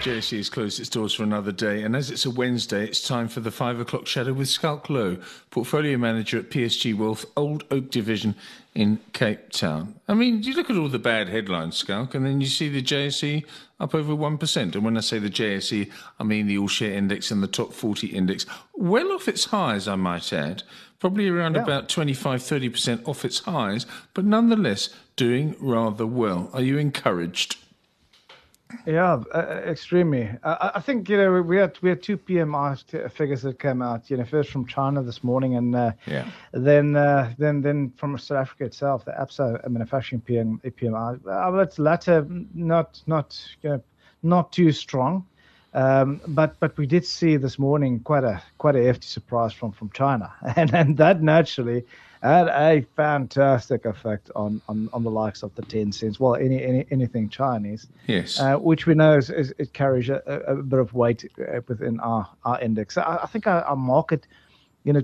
JSE 0.00 0.38
has 0.38 0.48
closed 0.48 0.80
its 0.80 0.88
doors 0.88 1.12
for 1.12 1.24
another 1.24 1.52
day, 1.52 1.82
and 1.82 1.94
as 1.94 2.10
it's 2.10 2.24
a 2.24 2.30
Wednesday, 2.30 2.84
it's 2.84 3.06
time 3.06 3.28
for 3.28 3.40
the 3.40 3.50
five 3.50 3.78
o'clock 3.78 4.06
shadow 4.06 4.32
with 4.32 4.48
Schalk 4.48 4.86
Louw, 4.86 5.22
portfolio 5.50 5.98
manager 5.98 6.38
at 6.38 6.48
PSG 6.48 6.96
Wealth 6.96 7.26
Old 7.36 7.64
Oak 7.70 7.90
Division 7.90 8.34
in 8.74 8.98
Cape 9.12 9.50
Town. 9.50 10.00
I 10.08 10.14
mean, 10.14 10.42
you 10.42 10.54
look 10.54 10.70
at 10.70 10.78
all 10.78 10.88
the 10.88 10.98
bad 10.98 11.28
headlines, 11.28 11.76
Schalk, 11.76 12.14
and 12.14 12.24
then 12.24 12.40
you 12.40 12.46
see 12.46 12.70
the 12.70 12.82
JSE 12.82 13.44
up 13.78 13.94
over 13.94 14.14
1%. 14.14 14.74
And 14.74 14.84
when 14.84 14.96
I 14.96 15.00
say 15.00 15.18
the 15.18 15.28
JSE, 15.28 15.90
I 16.18 16.24
mean 16.24 16.46
the 16.46 16.56
All 16.56 16.68
Share 16.68 16.92
Index 16.92 17.30
and 17.30 17.42
the 17.42 17.46
Top 17.46 17.74
40 17.74 18.06
Index. 18.06 18.46
Well 18.74 19.12
off 19.12 19.28
its 19.28 19.46
highs, 19.46 19.86
I 19.86 19.96
might 19.96 20.32
add. 20.32 20.62
Probably 20.98 21.28
around 21.28 21.56
yeah. 21.56 21.62
about 21.62 21.90
25 21.90 22.40
30% 22.40 23.06
off 23.06 23.26
its 23.26 23.40
highs, 23.40 23.84
but 24.14 24.24
nonetheless 24.24 24.88
doing 25.16 25.56
rather 25.60 26.06
well. 26.06 26.48
Are 26.54 26.62
you 26.62 26.78
encouraged? 26.78 27.56
Yeah, 28.86 29.22
uh, 29.34 29.38
uh, 29.38 29.62
extremely. 29.66 30.30
Uh, 30.42 30.70
I 30.74 30.80
think 30.80 31.08
you 31.08 31.16
know 31.16 31.42
we 31.42 31.56
had 31.56 31.78
we 31.82 31.90
had 31.90 32.02
two 32.02 32.16
PMI 32.16 33.10
figures 33.10 33.42
that 33.42 33.58
came 33.58 33.82
out. 33.82 34.10
You 34.10 34.16
know, 34.16 34.24
first 34.24 34.50
from 34.50 34.66
China 34.66 35.02
this 35.02 35.22
morning, 35.22 35.56
and 35.56 35.74
uh, 35.74 35.92
yeah. 36.06 36.30
then 36.52 36.96
uh, 36.96 37.32
then 37.38 37.60
then 37.60 37.92
from 37.96 38.16
South 38.18 38.38
Africa 38.38 38.64
itself, 38.64 39.04
the 39.04 39.12
Absa 39.12 39.68
manufacturing 39.68 40.20
PM, 40.20 40.60
PMI. 40.64 41.20
Uh, 41.26 41.50
that's 41.52 41.78
latter 41.78 42.26
not 42.54 43.02
not 43.06 43.40
you 43.62 43.70
know, 43.70 43.82
not 44.22 44.52
too 44.52 44.72
strong, 44.72 45.26
um, 45.74 46.20
but 46.28 46.58
but 46.60 46.76
we 46.76 46.86
did 46.86 47.06
see 47.06 47.36
this 47.36 47.58
morning 47.58 48.00
quite 48.00 48.24
a 48.24 48.42
quite 48.58 48.76
a 48.76 48.82
hefty 48.82 49.06
surprise 49.06 49.52
from 49.52 49.72
from 49.72 49.90
China, 49.90 50.32
and 50.56 50.74
and 50.74 50.96
that 50.96 51.22
naturally 51.22 51.84
had 52.22 52.48
a 52.48 52.86
fantastic 52.96 53.86
effect 53.86 54.30
on, 54.36 54.60
on, 54.68 54.90
on 54.92 55.02
the 55.02 55.10
likes 55.10 55.42
of 55.42 55.54
the 55.54 55.62
Tencents. 55.62 56.20
Well, 56.20 56.36
any, 56.36 56.62
any 56.62 56.86
anything 56.90 57.28
Chinese. 57.28 57.88
Yes. 58.06 58.38
Uh, 58.38 58.56
which 58.56 58.86
we 58.86 58.94
know 58.94 59.16
is, 59.16 59.30
is 59.30 59.54
it 59.58 59.72
carries 59.72 60.08
a, 60.10 60.22
a, 60.26 60.56
bit 60.56 60.78
of 60.78 60.92
weight 60.92 61.24
uh, 61.40 61.60
within 61.66 61.98
our, 62.00 62.28
our 62.44 62.60
index. 62.60 62.94
So 62.96 63.02
I, 63.02 63.22
I 63.22 63.26
think 63.26 63.46
our, 63.46 63.62
our, 63.62 63.76
market, 63.76 64.26
you 64.84 64.92
know, 64.92 65.02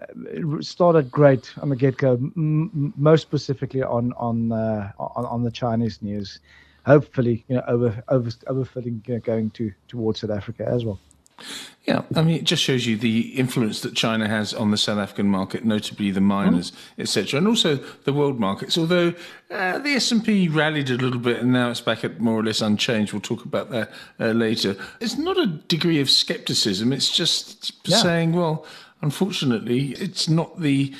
uh, 0.00 0.62
started 0.62 1.10
great 1.10 1.52
on 1.60 1.68
the 1.68 1.76
get 1.76 1.98
go, 1.98 2.12
m- 2.12 2.94
most 2.96 3.22
specifically 3.22 3.82
on 3.82 4.12
on, 4.14 4.50
uh, 4.52 4.92
on 4.98 5.26
on 5.26 5.42
the 5.42 5.50
Chinese 5.50 6.00
news. 6.00 6.40
Hopefully, 6.86 7.44
you 7.48 7.56
know, 7.56 7.64
over 7.66 8.02
over 8.08 8.30
overfitting 8.30 9.06
you 9.06 9.14
know, 9.14 9.20
going 9.20 9.50
to 9.50 9.72
towards 9.88 10.20
South 10.20 10.30
Africa 10.30 10.66
as 10.66 10.84
well. 10.84 10.98
Yeah, 11.84 12.02
I 12.14 12.22
mean, 12.22 12.36
it 12.36 12.44
just 12.44 12.62
shows 12.62 12.86
you 12.86 12.96
the 12.98 13.38
influence 13.38 13.80
that 13.80 13.94
China 13.94 14.28
has 14.28 14.52
on 14.52 14.70
the 14.70 14.76
South 14.76 14.98
African 14.98 15.28
market, 15.28 15.64
notably 15.64 16.10
the 16.10 16.20
miners, 16.20 16.70
mm. 16.70 16.74
etc., 16.98 17.38
and 17.38 17.48
also 17.48 17.76
the 18.04 18.12
world 18.12 18.38
markets. 18.38 18.76
Although 18.76 19.14
uh, 19.50 19.78
the 19.78 19.90
S 19.90 20.12
and 20.12 20.22
P 20.22 20.46
rallied 20.48 20.90
a 20.90 20.96
little 20.96 21.18
bit, 21.18 21.38
and 21.38 21.52
now 21.52 21.70
it's 21.70 21.80
back 21.80 22.04
at 22.04 22.20
more 22.20 22.38
or 22.38 22.44
less 22.44 22.60
unchanged. 22.60 23.12
We'll 23.12 23.22
talk 23.22 23.44
about 23.44 23.70
that 23.70 23.90
uh, 24.20 24.32
later. 24.32 24.76
It's 25.00 25.16
not 25.16 25.38
a 25.38 25.46
degree 25.46 26.00
of 26.00 26.10
skepticism. 26.10 26.92
It's 26.92 27.10
just 27.10 27.72
yeah. 27.88 27.96
saying, 27.96 28.34
well, 28.34 28.66
unfortunately, 29.00 29.92
it's 29.92 30.28
not 30.28 30.60
the 30.60 30.94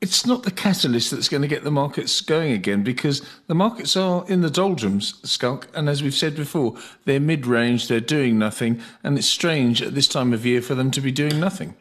it's 0.00 0.26
not 0.26 0.42
the 0.42 0.50
catalyst 0.50 1.10
that's 1.10 1.28
going 1.28 1.42
to 1.42 1.48
get 1.48 1.64
the 1.64 1.70
markets 1.70 2.20
going 2.20 2.52
again 2.52 2.82
because 2.82 3.22
the 3.46 3.54
markets 3.54 3.96
are 3.96 4.26
in 4.28 4.42
the 4.42 4.50
doldrums, 4.50 5.14
Schalk. 5.24 5.68
And 5.74 5.88
as 5.88 6.02
we've 6.02 6.14
said 6.14 6.36
before, 6.36 6.76
they're 7.06 7.20
mid 7.20 7.46
range, 7.46 7.88
they're 7.88 8.00
doing 8.00 8.38
nothing. 8.38 8.80
And 9.02 9.16
it's 9.16 9.26
strange 9.26 9.80
at 9.80 9.94
this 9.94 10.08
time 10.08 10.32
of 10.32 10.44
year 10.44 10.60
for 10.60 10.74
them 10.74 10.90
to 10.90 11.00
be 11.00 11.12
doing 11.12 11.40
nothing. 11.40 11.74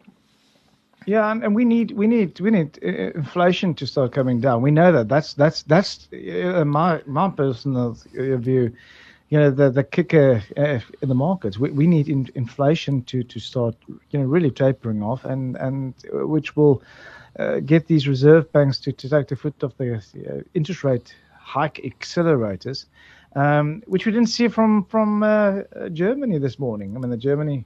Yeah, 1.05 1.29
and, 1.29 1.53
we 1.53 1.65
need 1.65 1.91
we 1.91 2.07
need 2.07 2.39
we 2.39 2.49
need 2.49 2.79
uh, 2.83 2.87
inflation 3.13 3.75
to 3.75 3.85
start 3.85 4.11
coming 4.11 4.41
down. 4.41 4.63
We 4.63 4.71
know 4.71 4.91
that. 4.91 5.07
That's 5.07 5.35
that's 5.35 5.61
that's 5.63 6.07
uh, 6.11 6.63
my 6.65 7.01
my 7.05 7.29
personal 7.29 7.95
view. 8.11 8.75
You 9.29 9.39
know, 9.39 9.51
the 9.51 9.69
the 9.69 9.83
kicker 9.83 10.41
uh, 10.57 10.79
in 11.01 11.09
the 11.09 11.13
markets. 11.13 11.59
We, 11.59 11.69
we 11.69 11.85
need 11.85 12.09
inflation 12.09 13.03
to 13.03 13.21
to 13.21 13.39
start 13.39 13.75
you 13.87 14.19
know 14.19 14.25
really 14.25 14.49
tapering 14.49 15.03
off, 15.03 15.25
and 15.25 15.55
and 15.57 15.93
which 16.11 16.55
will 16.55 16.81
uh, 17.39 17.59
get 17.59 17.87
these 17.87 18.07
reserve 18.07 18.51
banks 18.51 18.79
to, 18.79 18.91
to 18.91 19.09
take 19.09 19.27
the 19.27 19.35
foot 19.35 19.63
off 19.63 19.77
the 19.77 19.95
uh, 19.95 20.41
interest 20.53 20.83
rate 20.83 21.15
hike 21.37 21.81
accelerators, 21.83 22.85
um, 23.35 23.83
which 23.87 24.05
we 24.05 24.11
didn't 24.11 24.29
see 24.29 24.47
from 24.47 24.85
from 24.85 25.23
uh, 25.23 25.61
Germany 25.93 26.37
this 26.39 26.59
morning. 26.59 26.95
I 26.95 26.99
mean, 26.99 27.11
the 27.11 27.17
Germany, 27.17 27.65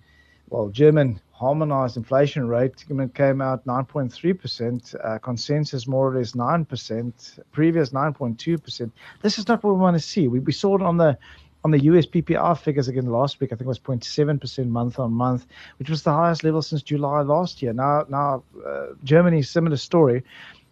well, 0.49 0.69
German 0.69 1.21
harmonized 1.31 1.95
inflation 1.95 2.47
rate 2.47 2.83
came 3.13 3.41
out 3.41 3.65
9.3%, 3.65 4.95
uh, 5.05 5.17
consensus 5.19 5.87
more 5.87 6.09
or 6.09 6.17
less 6.17 6.33
9%, 6.33 7.39
previous 7.53 7.91
9.2%. 7.91 8.91
This 9.21 9.39
is 9.39 9.47
not 9.47 9.63
what 9.63 9.73
we 9.73 9.79
want 9.79 9.95
to 9.95 10.03
see. 10.03 10.27
We, 10.27 10.39
we 10.39 10.51
saw 10.51 10.75
it 10.75 10.81
on 10.81 10.97
the 10.97 11.17
on 11.63 11.71
the 11.71 11.79
US 11.85 12.05
PPI 12.05 12.57
figures 12.57 12.87
again 12.87 13.05
last 13.07 13.39
week, 13.39 13.51
I 13.51 13.55
think 13.55 13.65
it 13.65 13.67
was 13.67 13.79
0.7% 13.79 14.67
month 14.67 14.99
on 14.99 15.11
month, 15.11 15.45
which 15.77 15.89
was 15.89 16.03
the 16.03 16.13
highest 16.13 16.43
level 16.43 16.61
since 16.61 16.81
July 16.81 17.21
last 17.21 17.61
year. 17.61 17.73
Now, 17.73 18.05
now 18.09 18.43
uh, 18.65 18.87
Germany, 19.03 19.41
similar 19.41 19.77
story. 19.77 20.23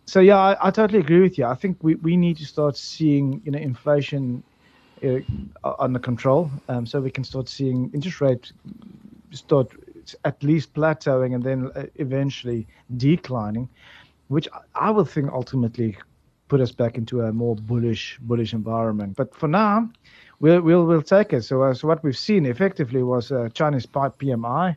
So 0.06 0.22
yeah, 0.22 0.38
I, 0.38 0.68
I, 0.68 0.72
totally 0.72 1.00
agree 1.00 1.20
with 1.20 1.38
you. 1.38 1.46
I 1.46 1.56
think 1.56 1.78
we, 1.81 1.96
we 1.96 2.16
need 2.16 2.38
to 2.38 2.46
start 2.46 2.78
seeing 2.78 3.42
you 3.44 3.52
know 3.52 3.59
inflation 3.59 4.42
uh, 5.03 5.20
under 5.80 6.00
control, 6.00 6.50
um, 6.70 6.86
so 6.86 7.02
we 7.02 7.12
can 7.12 7.26
start 7.26 7.50
seeing 7.50 7.92
interest 7.94 8.22
rate 8.22 8.52
start 9.31 9.68
at 10.24 10.42
least 10.42 10.74
plateauing 10.74 11.36
and 11.36 11.44
then 11.44 11.70
uh, 11.76 11.84
eventually 11.96 12.66
declining, 12.96 13.68
which 14.30 14.47
I 14.76 14.90
would 14.90 15.09
think 15.09 15.30
ultimately 15.31 15.97
put 16.47 16.62
us 16.62 16.72
back 16.72 16.97
into 16.97 17.22
a 17.22 17.34
more 17.34 17.56
bullish 17.56 18.18
bullish 18.22 18.53
environment. 18.53 19.18
But 19.18 19.36
for 19.36 19.47
now, 19.47 19.90
we'll 20.40 20.62
we'll, 20.62 20.86
we'll 20.86 21.02
take 21.02 21.34
it. 21.34 21.44
So, 21.44 21.64
uh, 21.64 21.74
so 21.74 21.88
what 21.88 22.03
we've 22.03 22.18
seen 22.18 22.46
effectively 22.46 23.03
was 23.03 23.31
uh, 23.31 23.50
Chinese 23.53 23.86
PMI, 23.86 24.75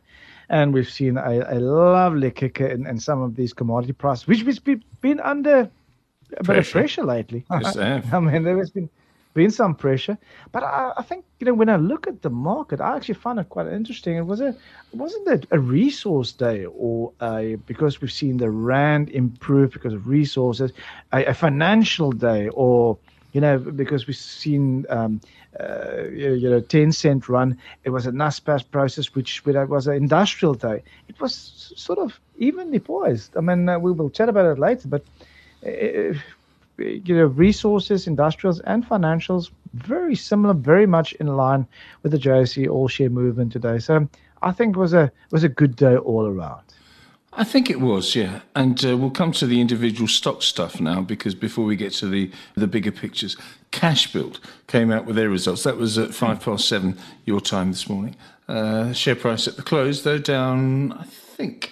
and 0.49 0.73
we've 0.73 0.89
seen 0.89 1.17
a, 1.17 1.57
a 1.57 1.59
lovely 1.59 2.31
kicker 2.31 2.67
in, 2.67 2.85
in 2.85 2.99
some 2.99 3.21
of 3.21 3.35
these 3.35 3.53
commodity 3.53 3.93
prices, 3.93 4.27
which 4.27 4.41
has 4.41 4.59
been 4.59 5.19
under 5.19 5.69
a 6.37 6.43
bit 6.43 6.57
of 6.57 6.69
pressure 6.69 7.03
lately. 7.03 7.45
Yes, 7.51 7.77
I 8.13 8.19
mean, 8.19 8.43
there 8.43 8.57
has 8.57 8.71
been 8.71 8.89
been 9.33 9.51
some 9.51 9.75
pressure, 9.75 10.17
but 10.51 10.61
I, 10.61 10.91
I, 10.97 11.03
think 11.03 11.23
you 11.39 11.45
know 11.45 11.53
when 11.53 11.69
I 11.69 11.77
look 11.77 12.05
at 12.05 12.21
the 12.21 12.29
market, 12.29 12.81
I 12.81 12.97
actually 12.97 13.15
find 13.15 13.39
it 13.39 13.47
quite 13.47 13.67
interesting. 13.67 14.17
It 14.17 14.25
was 14.25 14.41
a 14.41 14.55
wasn't 14.91 15.27
it 15.29 15.47
a 15.51 15.59
resource 15.59 16.33
day 16.33 16.65
or 16.65 17.13
a, 17.21 17.55
because 17.65 18.01
we've 18.01 18.11
seen 18.11 18.37
the 18.37 18.49
rand 18.49 19.09
improve 19.09 19.71
because 19.71 19.93
of 19.93 20.07
resources, 20.07 20.73
a, 21.13 21.25
a 21.25 21.33
financial 21.33 22.11
day 22.11 22.49
or 22.49 22.97
you 23.33 23.41
know, 23.41 23.57
because 23.57 24.07
we've 24.07 24.15
seen, 24.15 24.85
um, 24.89 25.21
uh, 25.59 26.03
you 26.11 26.49
know, 26.49 26.61
Tencent 26.61 27.27
run. 27.27 27.57
It 27.83 27.89
was 27.89 28.05
a 28.05 28.11
Naspers 28.11 28.63
Prosus, 28.63 29.15
which 29.15 29.45
was 29.45 29.87
an 29.87 29.95
industrial 29.95 30.53
day. 30.53 30.83
It 31.07 31.19
was 31.19 31.73
sort 31.75 31.99
of 31.99 32.19
evenly 32.37 32.79
poised. 32.79 33.35
I 33.37 33.41
mean, 33.41 33.69
uh, 33.69 33.79
we 33.79 33.91
will 33.91 34.09
chat 34.09 34.29
about 34.29 34.45
it 34.45 34.59
later, 34.59 34.87
but, 34.87 35.03
uh, 35.65 36.13
you 36.77 37.15
know, 37.15 37.25
resources, 37.25 38.07
industrials, 38.07 38.59
and 38.61 38.87
financials, 38.87 39.51
very 39.73 40.15
similar, 40.15 40.53
very 40.53 40.85
much 40.85 41.13
in 41.13 41.27
line 41.27 41.65
with 42.03 42.11
the 42.11 42.17
JSE 42.17 42.69
all 42.69 42.87
share 42.87 43.09
movement 43.09 43.51
today. 43.51 43.79
So 43.79 44.07
I 44.41 44.51
think 44.51 44.75
it 44.75 44.79
was 44.79 44.93
a, 44.93 45.11
was 45.31 45.43
a 45.43 45.49
good 45.49 45.75
day 45.75 45.95
all 45.95 46.27
around. 46.27 46.63
I 47.33 47.45
think 47.45 47.69
it 47.69 47.79
was, 47.79 48.13
yeah. 48.13 48.41
And 48.55 48.83
uh, 48.85 48.97
we'll 48.97 49.09
come 49.09 49.31
to 49.33 49.47
the 49.47 49.61
individual 49.61 50.07
stock 50.07 50.41
stuff 50.41 50.81
now 50.81 51.01
because 51.01 51.33
before 51.33 51.63
we 51.63 51.77
get 51.77 51.93
to 51.93 52.07
the, 52.07 52.29
the 52.55 52.67
bigger 52.67 52.91
pictures, 52.91 53.37
Cash 53.71 54.11
Cashbuild 54.11 54.39
came 54.67 54.91
out 54.91 55.05
with 55.05 55.15
their 55.15 55.29
results. 55.29 55.63
That 55.63 55.77
was 55.77 55.97
at 55.97 56.13
five 56.13 56.41
past 56.41 56.67
seven 56.67 56.97
your 57.25 57.39
time 57.39 57.71
this 57.71 57.87
morning. 57.87 58.15
Uh, 58.49 58.91
share 58.91 59.15
price 59.15 59.47
at 59.47 59.55
the 59.55 59.63
close, 59.63 60.03
though, 60.03 60.17
down, 60.17 60.91
I 60.93 61.05
think, 61.05 61.71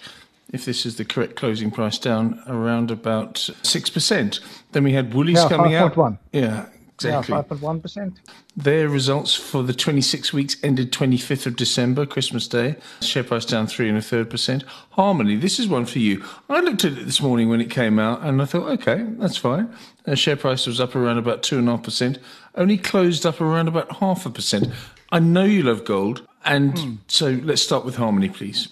if 0.50 0.64
this 0.64 0.86
is 0.86 0.96
the 0.96 1.04
correct 1.04 1.36
closing 1.36 1.70
price, 1.70 1.98
down 1.98 2.42
around 2.46 2.90
about 2.90 3.34
6%. 3.34 4.40
Then 4.72 4.84
we 4.84 4.92
had 4.92 5.12
Woolies 5.12 5.36
yeah, 5.36 5.48
coming 5.48 5.72
5. 5.72 5.82
out. 5.82 5.96
1. 5.96 6.18
Yeah, 6.32 6.66
Exactly. 7.04 7.34
Yeah, 7.34 7.42
5.1%. 7.42 8.16
Their 8.56 8.88
results 8.88 9.34
for 9.34 9.62
the 9.62 9.72
26 9.72 10.32
weeks 10.32 10.56
ended 10.62 10.92
25th 10.92 11.46
of 11.46 11.56
December, 11.56 12.06
Christmas 12.06 12.46
Day. 12.46 12.76
Share 13.00 13.24
price 13.24 13.44
down 13.44 13.66
three 13.66 13.88
and 13.88 13.96
a 13.96 14.02
third 14.02 14.28
percent. 14.28 14.64
Harmony, 14.90 15.36
this 15.36 15.58
is 15.58 15.68
one 15.68 15.86
for 15.86 15.98
you. 15.98 16.24
I 16.48 16.60
looked 16.60 16.84
at 16.84 16.92
it 16.92 17.06
this 17.06 17.20
morning 17.20 17.48
when 17.48 17.60
it 17.60 17.70
came 17.70 17.98
out 17.98 18.22
and 18.22 18.42
I 18.42 18.44
thought, 18.44 18.68
okay, 18.80 19.06
that's 19.18 19.36
fine. 19.36 19.72
The 20.04 20.16
share 20.16 20.36
price 20.36 20.66
was 20.66 20.80
up 20.80 20.94
around 20.94 21.18
about 21.18 21.42
two 21.42 21.58
and 21.58 21.68
a 21.68 21.72
half 21.72 21.82
percent, 21.82 22.18
only 22.54 22.76
closed 22.76 23.24
up 23.24 23.40
around 23.40 23.68
about 23.68 23.96
half 23.96 24.26
a 24.26 24.30
percent. 24.30 24.68
I 25.12 25.18
know 25.18 25.44
you 25.44 25.62
love 25.62 25.84
gold, 25.84 26.26
and 26.44 26.78
hmm. 26.78 26.94
so 27.08 27.40
let's 27.42 27.62
start 27.62 27.84
with 27.84 27.96
Harmony, 27.96 28.28
please. 28.28 28.68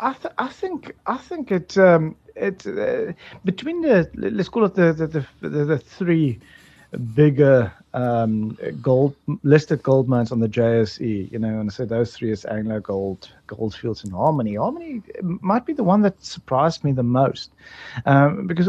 I, 0.00 0.12
th- 0.12 0.34
I 0.38 0.48
think 0.48 0.94
I 1.06 1.16
think 1.16 1.50
it 1.50 1.78
um, 1.78 2.16
it 2.34 2.66
uh, 2.66 3.12
between 3.44 3.82
the 3.82 4.10
let's 4.14 4.48
call 4.48 4.64
it 4.64 4.74
the 4.74 4.92
the, 4.92 5.06
the, 5.06 5.48
the, 5.48 5.64
the 5.64 5.78
three 5.78 6.40
bigger 6.96 7.72
um, 7.94 8.58
gold 8.82 9.16
listed 9.42 9.82
gold 9.82 10.08
mines 10.08 10.30
on 10.30 10.40
the 10.40 10.48
JSE. 10.48 11.30
You 11.32 11.38
know, 11.38 11.60
and 11.60 11.72
said 11.72 11.88
those 11.88 12.14
three 12.14 12.30
is 12.30 12.44
Anglo 12.44 12.80
Gold, 12.80 13.30
Goldfields, 13.46 14.04
and 14.04 14.12
Harmony. 14.12 14.54
Harmony 14.56 15.02
might 15.22 15.64
be 15.64 15.72
the 15.72 15.82
one 15.82 16.02
that 16.02 16.22
surprised 16.22 16.84
me 16.84 16.92
the 16.92 17.02
most 17.02 17.50
um, 18.04 18.46
because 18.46 18.68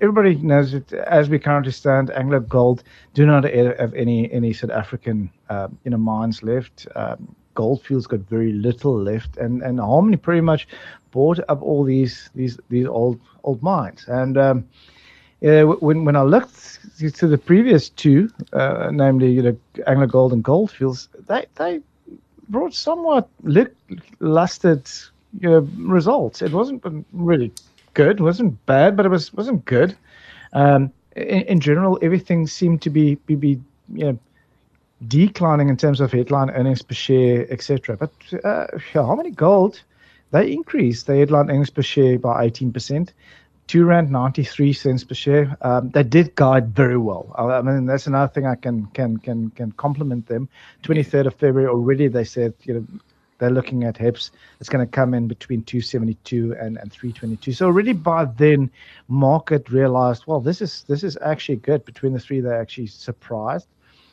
everybody 0.00 0.36
knows 0.36 0.72
that 0.72 0.92
as 0.92 1.28
we 1.28 1.38
currently 1.38 1.72
stand, 1.72 2.10
Anglo 2.10 2.40
Gold 2.40 2.82
do 3.14 3.26
not 3.26 3.44
have 3.44 3.94
any 3.94 4.30
any 4.32 4.52
South 4.52 4.70
African 4.70 5.30
uh, 5.48 5.68
you 5.84 5.90
know 5.90 5.98
mines 5.98 6.42
left. 6.42 6.86
Um, 6.94 7.34
Goldfields 7.54 8.06
got 8.06 8.20
very 8.20 8.52
little 8.52 8.96
left, 8.96 9.36
and 9.36 9.62
and 9.62 9.80
Harmony 9.80 10.16
pretty 10.16 10.42
much 10.42 10.68
bought 11.10 11.40
up 11.48 11.60
all 11.62 11.82
these 11.82 12.30
these 12.34 12.58
these 12.68 12.86
old 12.86 13.20
old 13.42 13.62
mines 13.62 14.04
and. 14.06 14.38
Um, 14.38 14.68
uh, 15.44 15.62
when 15.62 16.04
when 16.04 16.16
I 16.16 16.22
looked 16.22 16.80
to 16.98 17.26
the 17.26 17.38
previous 17.38 17.88
two, 17.88 18.30
uh, 18.52 18.90
namely 18.92 19.30
you 19.32 19.42
know 19.42 19.56
Anglo 19.86 20.06
Gold 20.06 20.32
and 20.32 20.44
Goldfields, 20.44 21.08
they 21.28 21.46
they 21.56 21.80
brought 22.48 22.74
somewhat 22.74 23.28
lusted 24.18 24.90
you 25.40 25.48
know, 25.48 25.68
results. 25.78 26.42
It 26.42 26.52
wasn't 26.52 26.84
really 27.12 27.52
good, 27.94 28.20
wasn't 28.20 28.64
bad, 28.66 28.96
but 28.96 29.06
it 29.06 29.08
was 29.08 29.32
wasn't 29.32 29.64
good. 29.64 29.96
Um, 30.52 30.92
in, 31.16 31.42
in, 31.42 31.60
general, 31.60 31.98
everything 32.02 32.46
seemed 32.46 32.82
to 32.82 32.90
be 32.90 33.14
be, 33.26 33.34
be 33.34 33.60
you 33.94 34.04
know 34.04 34.18
declining 35.08 35.68
in 35.68 35.76
terms 35.76 36.00
of 36.00 36.12
headline 36.12 36.50
earnings 36.50 36.82
per 36.82 36.94
share, 36.94 37.46
etc. 37.50 37.96
But 37.96 38.12
uh, 38.44 38.66
many 39.16 39.30
Gold? 39.30 39.80
They 40.32 40.52
increased 40.52 41.06
their 41.06 41.16
headline 41.16 41.50
earnings 41.50 41.70
per 41.70 41.82
share 41.82 42.18
by 42.18 42.48
18% 42.48 43.08
two 43.70 43.84
rand 43.84 44.10
ninety 44.10 44.42
three 44.42 44.72
cents 44.72 45.04
per 45.04 45.14
share. 45.14 45.56
Um, 45.62 45.90
they 45.90 46.02
did 46.02 46.34
guide 46.34 46.74
very 46.74 46.98
well. 46.98 47.32
I 47.38 47.62
mean, 47.62 47.86
that's 47.86 48.08
another 48.08 48.32
thing 48.32 48.44
I 48.44 48.56
can 48.56 48.86
can 48.86 49.18
can 49.18 49.50
can 49.50 49.70
compliment 49.72 50.26
them. 50.26 50.48
Twenty 50.82 51.04
third 51.04 51.26
of 51.28 51.34
February 51.34 51.68
already, 51.68 52.08
they 52.08 52.24
said 52.24 52.52
you 52.64 52.74
know 52.74 52.86
they're 53.38 53.48
looking 53.58 53.84
at 53.84 53.96
HEPS. 53.96 54.32
It's 54.58 54.68
going 54.68 54.84
to 54.84 54.90
come 54.90 55.14
in 55.14 55.26
between 55.26 55.62
272 55.62 56.56
and, 56.60 56.76
and 56.76 56.92
322. 56.92 57.52
So 57.52 57.66
already 57.66 57.94
by 57.94 58.26
then, 58.26 58.70
market 59.08 59.70
realized, 59.70 60.24
well, 60.26 60.40
this 60.40 60.60
is 60.60 60.84
this 60.88 61.04
is 61.04 61.16
actually 61.22 61.56
good. 61.56 61.84
Between 61.84 62.12
the 62.12 62.18
three, 62.18 62.40
they're 62.40 62.60
actually 62.60 62.88
surprised. 62.88 63.68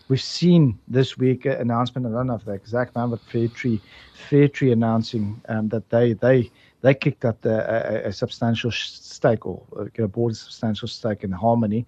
We've 0.07 0.21
seen 0.21 0.77
this 0.87 1.17
week 1.17 1.45
an 1.45 1.53
announcement. 1.53 2.05
I 2.05 2.11
don't 2.11 2.27
know 2.27 2.35
if 2.35 2.45
the 2.45 2.53
exact 2.53 2.95
number, 2.95 3.17
Fairtree, 3.17 3.81
Fairtree 4.29 4.71
announcing 4.71 5.41
um, 5.49 5.67
that 5.69 5.89
they 5.89 6.13
they 6.13 6.51
they 6.81 6.93
kicked 6.93 7.25
up 7.25 7.41
the, 7.41 8.05
a, 8.05 8.09
a, 8.09 8.13
substantial 8.13 8.71
stake 8.71 9.45
or 9.45 9.63
know, 9.97 10.07
bought 10.07 10.31
a 10.31 10.35
substantial 10.35 10.87
stake 10.87 11.23
in 11.23 11.31
Harmony. 11.31 11.85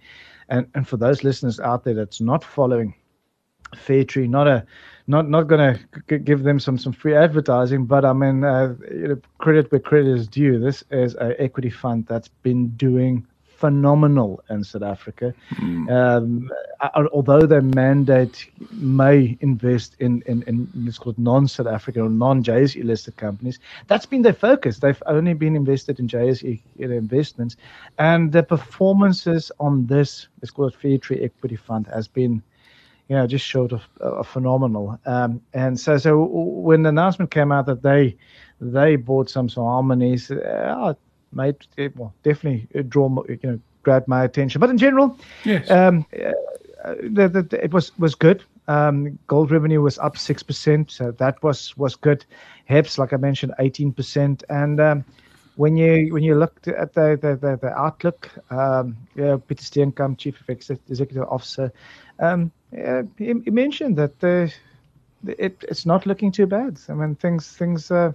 And 0.49 0.67
and 0.73 0.87
for 0.87 0.97
those 0.97 1.23
listeners 1.23 1.59
out 1.59 1.83
there 1.83 1.93
that's 1.93 2.21
not 2.21 2.43
following 2.43 2.95
Fairtree, 3.75 4.27
not 4.27 4.47
a 4.47 4.65
not 5.07 5.29
not 5.29 5.43
going 5.43 5.77
to 6.07 6.17
give 6.19 6.43
them 6.43 6.59
some 6.59 6.77
some 6.77 6.93
free 6.93 7.15
advertising, 7.15 7.85
but 7.85 8.03
I 8.03 8.13
mean, 8.13 8.43
uh, 8.43 8.75
you 8.91 9.07
know, 9.09 9.21
credit 9.37 9.71
where 9.71 9.79
credit 9.79 10.15
is 10.15 10.27
due. 10.27 10.59
This 10.59 10.83
is 10.91 11.15
an 11.15 11.35
equity 11.37 11.69
fund 11.69 12.07
that's 12.07 12.27
been 12.27 12.69
doing 12.69 13.27
phenomenal 13.59 14.41
in 14.49 14.63
South 14.63 14.83
Africa. 14.83 15.33
Mm. 15.55 15.91
Um, 15.91 16.49
although 17.13 17.45
their 17.45 17.61
mandate 17.61 18.49
may 18.71 19.37
invest 19.41 19.95
in, 19.99 20.23
in, 20.25 20.43
in 20.43 20.67
let's 20.75 20.97
call 20.97 21.11
it 21.11 21.19
non-South 21.19 21.67
African 21.67 22.01
or 22.03 22.09
non-JSE 22.09 22.83
listed 22.83 23.17
companies, 23.17 23.59
that's 23.87 24.05
been 24.05 24.21
their 24.21 24.33
focus. 24.33 24.79
They've 24.79 25.03
only 25.05 25.33
been 25.33 25.55
invested 25.55 25.99
in 25.99 26.07
JSE 26.07 26.61
investments, 26.77 27.57
and 27.97 28.31
the 28.31 28.43
performances 28.43 29.51
on 29.59 29.85
this, 29.87 30.27
let's 30.41 30.51
call 30.51 30.67
it 30.67 30.75
Fairtree 30.81 31.23
Equity 31.23 31.57
Fund, 31.57 31.87
has 31.87 32.07
been 32.07 32.41
you 33.09 33.15
know, 33.15 33.25
just 33.25 33.45
short 33.45 33.71
of, 33.71 33.81
of 33.99 34.27
phenomenal. 34.27 34.99
Um, 35.05 35.41
and 35.53 35.79
so, 35.79 35.97
so 35.97 36.23
when 36.23 36.83
the 36.83 36.89
announcement 36.89 37.31
came 37.31 37.51
out 37.51 37.65
that 37.65 37.81
they 37.81 38.15
they 38.61 38.97
bought 38.97 39.29
some 39.29 39.49
some 39.49 39.63
harmonies, 39.63 40.29
uh, 40.29 40.93
made 41.31 41.55
well 41.95 42.13
definitely 42.23 42.67
draw 42.83 43.23
you 43.27 43.39
know 43.43 43.59
grabbed 43.83 44.07
my 44.07 44.23
attention. 44.23 44.59
But 44.59 44.69
in 44.69 44.77
general, 44.77 45.17
yes, 45.45 45.69
um, 45.69 46.05
uh, 46.13 46.95
the, 47.01 47.27
the, 47.27 47.63
it 47.63 47.73
was 47.73 47.97
was 47.97 48.15
good. 48.15 48.43
Um, 48.67 49.17
gold 49.27 49.51
revenue 49.51 49.81
was 49.81 49.97
up 49.97 50.17
six 50.17 50.43
percent, 50.43 50.91
so 50.91 51.11
that 51.11 51.41
was 51.43 51.75
was 51.77 51.95
good. 51.95 52.25
HEPS, 52.69 52.97
like 52.97 53.13
I 53.13 53.17
mentioned, 53.17 53.53
eighteen 53.59 53.91
percent, 53.91 54.43
and 54.49 54.79
um, 54.79 55.05
when 55.55 55.75
you 55.75 56.13
when 56.13 56.23
you 56.23 56.35
looked 56.35 56.67
at 56.67 56.93
the 56.93 57.17
the, 57.21 57.35
the, 57.35 57.57
the 57.57 57.77
outlook, 57.77 58.29
um, 58.51 58.95
yeah, 59.15 59.37
Peter 59.47 59.63
Steenkamp, 59.63 60.17
Chief 60.17 60.41
Executive 60.47 61.23
Officer, 61.23 61.71
um, 62.19 62.51
yeah, 62.71 63.01
he, 63.17 63.33
he, 63.43 63.51
mentioned 63.51 63.97
that 63.97 64.19
the, 64.19 64.53
it, 65.27 65.63
it's 65.67 65.85
not 65.85 66.05
looking 66.05 66.31
too 66.31 66.45
bad. 66.45 66.79
I 66.87 66.93
mean, 66.93 67.15
things 67.15 67.57
things 67.57 67.91
uh, 67.91 68.13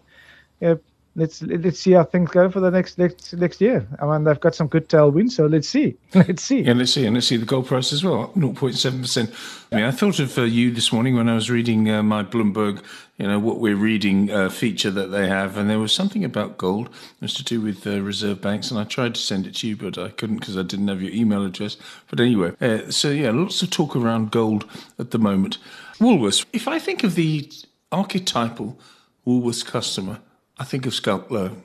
yeah, 0.61 0.77
let's 1.17 1.43
let's 1.43 1.79
see 1.79 1.93
how 1.93 2.05
things 2.05 2.31
go 2.31 2.51
for 2.51 2.61
the 2.61 2.71
next 2.71 2.99
next 2.99 3.33
next 3.35 3.61
year. 3.61 3.87
I 4.01 4.07
mean, 4.07 4.25
they've 4.25 4.41
got 4.41 4.55
some 4.55 4.67
good 4.67 4.89
tailwind, 4.89 5.31
so 5.31 5.47
let's 5.47 5.69
see. 5.69 5.97
let's 6.15 6.43
see. 6.43 6.63
Yeah, 6.63 6.73
let's 6.73 6.93
see, 6.93 7.07
and 7.07 7.15
let's 7.15 7.27
see 7.27 7.37
the 7.37 7.47
gold 7.47 7.67
price 7.67 7.93
as 7.93 8.05
well, 8.05 8.33
0.7 8.37 9.01
percent. 9.01 9.33
I 9.71 9.77
mean, 9.77 9.85
I 9.85 9.91
thought 9.91 10.19
of 10.19 10.37
uh, 10.39 10.43
you 10.43 10.71
this 10.71 10.93
morning 10.93 11.17
when 11.17 11.29
I 11.29 11.35
was 11.35 11.51
reading 11.51 11.91
uh, 11.91 12.03
my 12.03 12.23
Bloomberg, 12.23 12.83
you 13.19 13.27
know, 13.27 13.39
what 13.39 13.61
we're 13.61 13.77
reading 13.77 14.31
uh, 14.31 14.49
feature 14.49 14.91
that 14.91 15.09
they 15.09 15.29
have, 15.29 15.57
and 15.57 15.71
there 15.71 15.79
was 15.79 15.93
something 15.93 16.25
about 16.25 16.59
gold. 16.59 16.87
It 16.87 17.23
was 17.23 17.35
to 17.35 17.45
do 17.45 17.61
with 17.61 17.87
uh, 17.87 18.01
reserve 18.01 18.41
banks, 18.41 18.71
and 18.71 18.81
I 18.81 18.85
tried 18.85 19.15
to 19.15 19.21
send 19.21 19.47
it 19.47 19.55
to 19.57 19.69
you, 19.69 19.77
but 19.77 19.99
I 19.99 20.09
couldn't 20.09 20.39
because 20.39 20.57
I 20.57 20.63
didn't 20.63 20.89
have 20.89 21.03
your 21.03 21.13
email 21.13 21.45
address. 21.45 21.77
But 22.09 22.21
anyway, 22.21 22.53
uh, 22.61 22.91
so 22.91 23.11
yeah, 23.11 23.31
lots 23.31 23.63
of 23.63 23.71
talk 23.71 23.95
around 23.95 24.31
gold 24.31 24.69
at 24.99 25.11
the 25.13 25.19
moment. 25.19 25.59
Woolworths. 25.99 26.45
If 26.53 26.67
I 26.67 26.79
think 26.79 27.05
of 27.05 27.15
the 27.15 27.51
archetypal 27.93 28.79
Woolworths 29.25 29.65
customer 29.65 30.21
I 30.59 30.65
think 30.65 30.87
of 30.87 30.95
Schalk 30.95 31.29
Louw. 31.29 31.56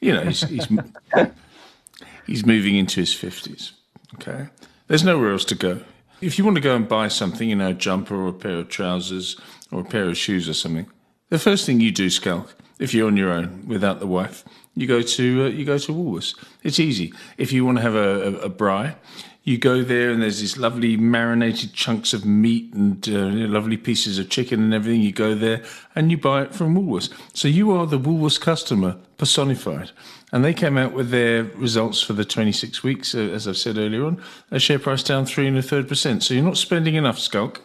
You 0.00 0.12
know, 0.12 0.22
he's 0.22 0.42
he's, 0.42 0.68
he's 2.26 2.46
moving 2.46 2.76
into 2.76 3.00
his 3.00 3.12
fifties. 3.14 3.72
Okay, 4.14 4.48
there's 4.86 5.04
nowhere 5.04 5.32
else 5.32 5.44
to 5.46 5.54
go. 5.54 5.80
If 6.20 6.38
you 6.38 6.44
want 6.44 6.56
to 6.56 6.60
go 6.60 6.76
and 6.76 6.88
buy 6.88 7.08
something, 7.08 7.48
you 7.48 7.56
know, 7.56 7.70
a 7.70 7.74
jumper 7.74 8.14
or 8.14 8.28
a 8.28 8.32
pair 8.32 8.58
of 8.58 8.68
trousers 8.68 9.38
or 9.70 9.80
a 9.80 9.84
pair 9.84 10.08
of 10.08 10.16
shoes 10.16 10.48
or 10.48 10.54
something, 10.54 10.86
the 11.28 11.38
first 11.38 11.66
thing 11.66 11.80
you 11.80 11.90
do, 11.90 12.08
Schalk, 12.08 12.54
if 12.78 12.94
you're 12.94 13.06
on 13.06 13.16
your 13.16 13.30
own 13.30 13.66
without 13.66 14.00
the 14.00 14.06
wife, 14.06 14.44
you 14.74 14.86
go 14.86 15.02
to 15.02 15.44
uh, 15.44 15.48
you 15.48 15.64
go 15.64 15.78
to 15.78 15.92
Woolworths. 15.92 16.36
It's 16.62 16.78
easy. 16.78 17.12
If 17.38 17.52
you 17.52 17.64
want 17.64 17.78
to 17.78 17.82
have 17.82 17.94
a, 17.94 18.22
a, 18.22 18.32
a 18.46 18.50
braai, 18.50 18.96
you 19.44 19.58
go 19.58 19.82
there 19.82 20.10
and 20.10 20.22
there's 20.22 20.40
these 20.40 20.56
lovely 20.56 20.96
marinated 20.96 21.74
chunks 21.74 22.14
of 22.14 22.24
meat 22.24 22.72
and 22.72 23.06
uh, 23.08 23.46
lovely 23.52 23.76
pieces 23.76 24.18
of 24.18 24.30
chicken 24.30 24.62
and 24.62 24.72
everything. 24.72 25.02
You 25.02 25.12
go 25.12 25.34
there 25.34 25.62
and 25.94 26.10
you 26.10 26.16
buy 26.16 26.42
it 26.42 26.54
from 26.54 26.74
Woolworths. 26.74 27.10
So 27.34 27.46
you 27.46 27.70
are 27.72 27.86
the 27.86 27.98
Woolworths 27.98 28.40
customer 28.40 28.96
personified. 29.18 29.90
And 30.32 30.44
they 30.44 30.54
came 30.54 30.78
out 30.78 30.92
with 30.92 31.10
their 31.10 31.44
results 31.44 32.02
for 32.02 32.14
the 32.14 32.24
26 32.24 32.82
weeks, 32.82 33.14
uh, 33.14 33.18
as 33.18 33.46
I've 33.46 33.58
said 33.58 33.76
earlier 33.76 34.04
on, 34.06 34.20
a 34.50 34.58
share 34.58 34.78
price 34.78 35.02
down 35.02 35.26
three 35.26 35.46
and 35.46 35.58
a 35.58 35.62
third 35.62 35.88
percent. 35.88 36.22
So 36.24 36.34
you're 36.34 36.42
not 36.42 36.56
spending 36.56 36.94
enough, 36.94 37.18
Schalk. 37.18 37.60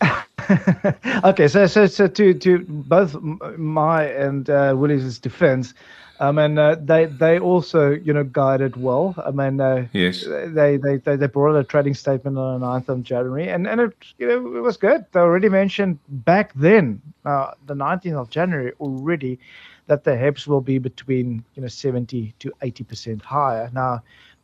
okay, 1.24 1.46
so 1.46 1.66
so 1.66 1.86
so 1.86 2.08
to 2.08 2.34
to 2.34 2.58
both 2.68 3.14
my 3.56 4.04
and 4.04 4.50
uh, 4.50 4.74
Woolies' 4.76 5.18
defense, 5.18 5.72
I 6.20 6.30
mean, 6.30 6.58
uh, 6.58 6.76
they 6.80 7.06
they 7.06 7.38
also 7.38 7.90
you 7.90 8.12
know 8.12 8.24
guided 8.24 8.76
well. 8.76 9.14
I 9.24 9.30
mean, 9.32 9.60
uh, 9.60 9.86
yes, 9.92 10.24
they, 10.24 10.76
they 10.76 10.96
they 10.96 11.16
they 11.16 11.26
brought 11.26 11.56
a 11.56 11.64
trading 11.64 11.94
statement 11.94 12.38
on 12.38 12.60
the 12.60 12.66
9th 12.66 12.88
of 12.88 13.02
January, 13.02 13.48
and 13.48 13.66
and 13.66 13.80
it 13.80 13.92
you 14.18 14.28
know 14.28 14.56
it 14.56 14.60
was 14.60 14.76
good. 14.76 15.04
They 15.12 15.20
already 15.20 15.48
mentioned 15.48 15.98
back 16.08 16.52
then, 16.54 17.02
uh, 17.24 17.52
the 17.66 17.74
19th 17.74 18.20
of 18.20 18.30
January 18.30 18.72
already, 18.78 19.40
that 19.88 20.04
the 20.04 20.16
HEPS 20.16 20.46
will 20.46 20.60
be 20.60 20.78
between 20.78 21.44
you 21.56 21.62
know 21.62 21.68
70 21.68 22.34
to 22.38 22.52
80 22.62 22.84
percent 22.84 23.22
higher. 23.22 23.68
Now, 23.72 24.02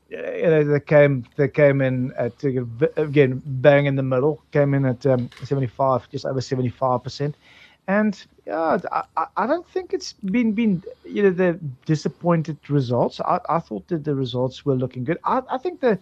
you 0.08 0.18
know 0.18 0.64
they 0.64 0.80
came 0.80 1.24
they 1.36 1.48
came 1.48 1.80
in 1.80 2.12
at 2.18 2.42
again 2.96 3.42
bang 3.46 3.86
in 3.86 3.94
the 3.94 4.02
middle, 4.02 4.42
came 4.50 4.74
in 4.74 4.86
at 4.86 5.06
um, 5.06 5.30
75, 5.44 6.10
just 6.10 6.26
over 6.26 6.40
75 6.40 7.04
percent 7.04 7.36
and 7.90 8.24
yeah, 8.50 8.78
I, 9.16 9.26
I 9.36 9.46
don't 9.46 9.66
think 9.68 9.94
it's 9.94 10.12
been 10.14 10.52
been 10.52 10.82
you 11.04 11.22
know 11.22 11.30
the 11.30 11.58
disappointed 11.86 12.58
results. 12.68 13.20
I, 13.20 13.38
I 13.48 13.60
thought 13.60 13.86
that 13.88 14.04
the 14.04 14.14
results 14.14 14.66
were 14.66 14.74
looking 14.74 15.04
good. 15.04 15.18
I, 15.24 15.42
I 15.48 15.58
think 15.58 15.80
the 15.80 15.98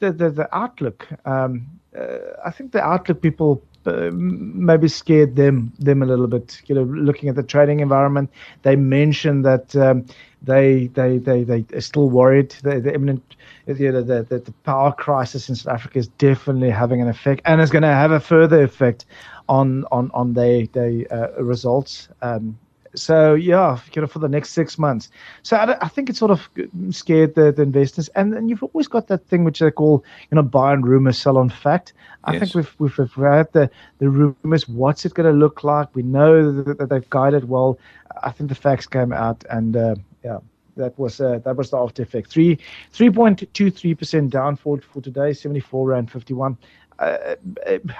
the 0.00 0.10
the, 0.12 0.30
the 0.30 0.48
outlook. 0.56 1.08
Um, 1.24 1.66
uh, 1.96 2.18
I 2.44 2.50
think 2.50 2.72
the 2.72 2.82
outlook 2.82 3.22
people 3.22 3.62
uh, 3.86 4.10
maybe 4.12 4.88
scared 4.88 5.36
them 5.36 5.72
them 5.78 6.02
a 6.02 6.06
little 6.06 6.26
bit. 6.26 6.60
You 6.66 6.74
know, 6.74 6.82
looking 6.82 7.28
at 7.28 7.36
the 7.36 7.42
trading 7.42 7.80
environment, 7.80 8.30
they 8.62 8.76
mentioned 8.76 9.44
that 9.44 9.74
um, 9.76 10.06
they 10.42 10.88
they 10.88 11.18
they 11.18 11.44
they 11.44 11.64
are 11.74 11.80
still 11.80 12.10
worried. 12.10 12.50
The, 12.62 12.80
the 12.80 12.94
imminent, 12.94 13.36
you 13.66 13.92
know, 13.92 14.02
the, 14.02 14.22
the 14.22 14.38
the 14.38 14.52
power 14.64 14.92
crisis 14.92 15.48
in 15.48 15.54
South 15.56 15.74
Africa 15.74 15.98
is 15.98 16.08
definitely 16.08 16.70
having 16.70 17.00
an 17.00 17.08
effect, 17.08 17.42
and 17.44 17.60
is 17.60 17.70
going 17.70 17.82
to 17.82 17.88
have 17.88 18.12
a 18.12 18.20
further 18.20 18.62
effect 18.62 19.06
on 19.48 19.84
on 19.90 20.10
on 20.14 20.34
their 20.34 20.66
their 20.66 21.12
uh, 21.12 21.42
results. 21.42 22.08
Um, 22.22 22.58
so 22.94 23.34
yeah, 23.34 23.78
you 23.92 24.00
know, 24.00 24.06
for 24.08 24.18
the 24.18 24.28
next 24.28 24.50
six 24.50 24.78
months. 24.78 25.08
So 25.42 25.56
I, 25.56 25.76
I 25.84 25.88
think 25.88 26.08
it 26.10 26.16
sort 26.16 26.30
of 26.30 26.48
scared 26.90 27.34
the, 27.34 27.52
the 27.52 27.62
investors, 27.62 28.08
and 28.10 28.32
then 28.32 28.48
you've 28.48 28.62
always 28.62 28.88
got 28.88 29.08
that 29.08 29.26
thing 29.26 29.44
which 29.44 29.58
they 29.58 29.70
call 29.70 30.04
you 30.30 30.36
know 30.36 30.42
buy 30.42 30.72
on 30.72 30.82
rumor, 30.82 31.12
sell 31.12 31.36
on 31.38 31.48
fact. 31.50 31.92
I 32.24 32.32
Yes. 32.32 32.40
think 32.52 32.54
we've 32.54 32.74
we've 32.78 32.98
we've 32.98 33.16
read 33.18 33.52
the 33.52 33.70
the 33.98 34.08
rumors. 34.08 34.68
What's 34.68 35.04
it 35.04 35.14
going 35.14 35.30
to 35.32 35.38
look 35.38 35.64
like? 35.64 35.94
We 35.94 36.02
know 36.02 36.50
that, 36.62 36.78
that 36.78 36.88
they've 36.88 37.10
guided 37.10 37.48
well. 37.48 37.78
I 38.22 38.30
think 38.30 38.48
the 38.48 38.54
facts 38.54 38.86
came 38.86 39.12
out, 39.12 39.44
and 39.50 39.76
uh, 39.76 39.94
yeah. 40.24 40.38
That 40.76 40.98
was 40.98 41.20
uh, 41.20 41.38
that 41.44 41.54
was 41.56 41.70
the 41.70 41.76
after 41.78 42.02
effect. 42.02 42.30
Three 42.30 42.58
three 42.90 43.08
point 43.08 43.44
two 43.54 43.70
three 43.70 43.94
percent 43.94 44.30
down 44.30 44.56
for 44.56 44.80
for 44.80 45.00
today. 45.00 45.32
Seventy 45.32 45.60
four 45.60 45.86
rand 45.86 46.10
fifty 46.10 46.34
one. 46.34 46.58
Uh, 46.98 47.36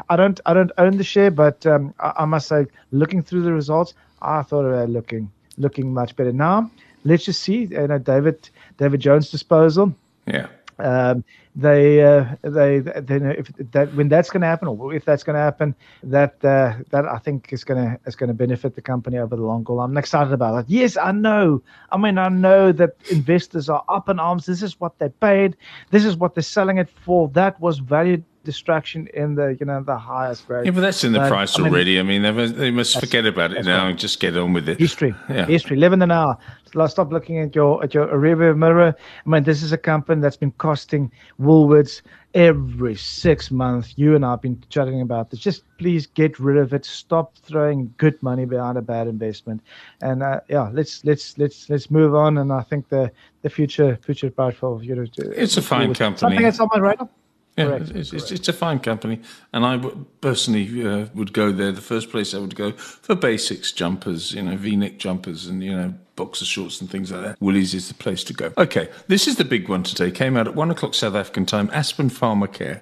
I 0.09 0.17
don't 0.17 0.41
I 0.47 0.55
don't 0.55 0.73
own 0.79 0.97
the 0.97 1.05
share, 1.05 1.31
but 1.31 1.67
um, 1.67 1.95
I, 2.01 2.13
I 2.19 2.25
must 2.25 2.49
say, 2.49 2.67
looking 2.93 3.23
through 3.23 3.43
the 3.43 3.53
results, 3.53 3.95
I 4.23 4.43
thought 4.43 4.63
they 4.63 4.69
were 4.69 4.87
looking 4.87 5.31
looking 5.59 5.93
much 5.93 6.17
better. 6.17 6.33
Now 6.33 6.71
let's 7.05 7.25
just 7.25 7.43
see. 7.43 7.65
You 7.65 7.87
know, 7.87 7.99
David 7.99 8.49
David 8.79 9.01
Jones' 9.01 9.31
disposal. 9.31 9.95
Yeah. 10.27 10.49
Um, 10.77 11.23
they 11.55 12.03
uh, 12.03 12.35
they 12.43 12.81
they 12.81 13.21
know 13.21 13.31
if 13.31 13.47
that 13.71 13.95
when 13.95 14.09
that's 14.09 14.29
going 14.31 14.41
to 14.41 14.49
happen 14.49 14.67
or 14.67 14.93
if 14.93 15.05
that's 15.05 15.23
going 15.23 15.35
to 15.35 15.41
happen, 15.41 15.77
that 16.03 16.45
uh, 16.45 16.75
that 16.91 17.05
I 17.05 17.19
think 17.19 17.53
is 17.53 17.63
going 17.63 17.81
to 17.81 18.01
is 18.07 18.17
going 18.17 18.29
to 18.29 18.35
benefit 18.35 18.75
the 18.75 18.81
company 18.81 19.19
over 19.19 19.37
the 19.37 19.43
long 19.43 19.65
haul. 19.65 19.81
I'm 19.81 19.97
excited 19.97 20.33
about 20.33 20.59
it. 20.59 20.67
Yes, 20.69 20.97
I 20.97 21.13
know. 21.13 21.63
I 21.93 21.97
mean, 21.97 22.19
I 22.19 22.29
know 22.29 22.73
that 22.73 22.97
investors 23.09 23.69
are 23.69 23.85
up 23.89 24.09
in 24.09 24.19
arms. 24.19 24.47
This 24.47 24.63
is 24.63 24.81
what 24.81 24.99
they 24.99 25.11
paid. 25.11 25.57
This 25.91 26.05
is 26.05 26.17
what 26.17 26.35
they're 26.35 26.43
selling 26.43 26.79
it 26.79 26.91
for. 26.91 27.29
That 27.29 27.61
was 27.61 27.79
value 27.79 28.25
destruction 28.45 29.09
in 29.15 29.35
the 29.35 29.57
you 29.59 29.67
know 29.67 29.83
the 29.83 29.97
highest 29.97 30.47
grade. 30.47 30.67
Yeah, 30.67 30.73
but 30.73 30.83
that's 30.83 31.03
in 31.05 31.13
the 31.13 31.19
But, 31.21 31.29
price 31.29 31.59
I 31.59 31.63
mean, 31.63 31.73
already. 31.73 31.99
I 31.99 32.03
mean, 32.03 32.23
they 32.23 32.31
must, 32.31 32.57
they 32.57 32.71
must 32.71 33.01
forget 33.01 33.27
about 33.27 33.53
it 33.53 33.65
now 33.65 33.87
and 33.89 33.99
just 33.99 34.21
get 34.21 34.37
on 34.37 34.53
with 34.53 34.69
it. 34.69 34.79
history. 34.79 35.15
Yeah. 35.29 35.47
history. 35.47 35.77
Live 35.77 35.93
in 35.93 35.99
the 35.99 36.07
now 36.07 36.39
Let's 36.77 36.93
stop 36.93 37.13
looking 37.13 37.39
at 37.39 37.55
your 37.55 37.83
at 37.85 37.95
your 37.95 38.07
rearview 38.09 38.57
mirror. 38.57 38.95
I 39.25 39.29
mean 39.29 39.45
this 39.45 39.63
is 39.63 39.73
a 39.73 39.79
company 39.79 40.21
that's 40.21 40.37
been 40.37 40.51
costing 40.53 41.11
woolworths 41.41 42.03
every 42.35 42.97
six 42.97 43.51
months. 43.53 43.95
You 43.97 44.17
and 44.17 44.25
i 44.25 44.31
have 44.33 44.43
been 44.43 44.61
chatting 44.71 45.01
about 45.01 45.31
this. 45.31 45.39
Just 45.39 45.63
please 45.79 46.07
get 46.07 46.39
rid 46.41 46.57
of 46.57 46.75
it. 46.75 46.85
Stop 46.85 47.37
throwing 47.39 47.95
good 47.97 48.21
money 48.25 48.45
behind 48.45 48.77
a 48.77 48.83
bad 48.83 49.07
investment. 49.07 49.63
And 50.03 50.23
uh, 50.23 50.41
yeah 50.49 50.69
let's 50.73 51.05
let's 51.05 51.39
let's 51.39 51.71
let's 51.71 51.91
move 51.93 52.15
on. 52.15 52.39
And 52.39 52.53
i 52.53 52.63
think 52.63 52.89
the 52.89 53.11
the 53.43 53.51
future 53.51 53.97
future 54.03 54.27
is 54.27 54.33
bright 54.33 54.57
for 54.57 54.83
you 54.83 54.97
know 54.97 55.07
to- 55.07 55.31
It's 55.43 55.57
a 55.57 55.63
fine 55.63 55.95
company. 55.95 56.19
something 56.19 56.43
that's 56.43 56.59
on 56.61 56.69
my 56.73 56.81
radar 56.81 57.09
Yeah, 57.57 57.67
Correct, 57.67 57.91
it's, 57.91 58.13
it's, 58.13 58.33
it's 58.33 58.49
a 58.49 58.53
fine 58.53 58.81
company, 58.81 59.21
and 59.53 59.65
I 59.65 59.77
w- 59.77 60.07
personally 60.21 60.85
uh, 60.85 61.07
would 61.15 61.33
go 61.33 61.53
there. 61.53 61.71
The 61.71 61.81
first 61.81 62.11
place 62.11 62.35
I 62.35 62.39
would 62.39 62.57
go 62.57 62.73
for 62.73 63.15
basics, 63.15 63.71
jumpers, 63.71 64.33
you 64.33 64.43
know, 64.43 64.57
V-neck 64.57 64.99
jumpers, 64.99 65.47
and 65.47 65.63
you 65.63 65.73
know, 65.73 65.95
boxer 66.17 66.45
shorts 66.45 66.81
and 66.81 66.91
things 66.91 67.13
like 67.13 67.23
that. 67.23 67.41
Woolies 67.41 67.73
is 67.73 67.87
the 67.87 67.95
place 67.95 68.25
to 68.25 68.33
go. 68.33 68.53
Okay, 68.59 68.89
this 69.07 69.29
is 69.29 69.37
the 69.37 69.45
big 69.45 69.69
one 69.69 69.85
today. 69.85 70.11
Came 70.11 70.37
out 70.37 70.49
at 70.49 70.57
one 70.57 70.73
o'clock 70.73 70.95
South 70.95 71.15
African 71.15 71.47
time. 71.47 71.71
Aspen 71.73 72.11
Pharmacare 72.11 72.81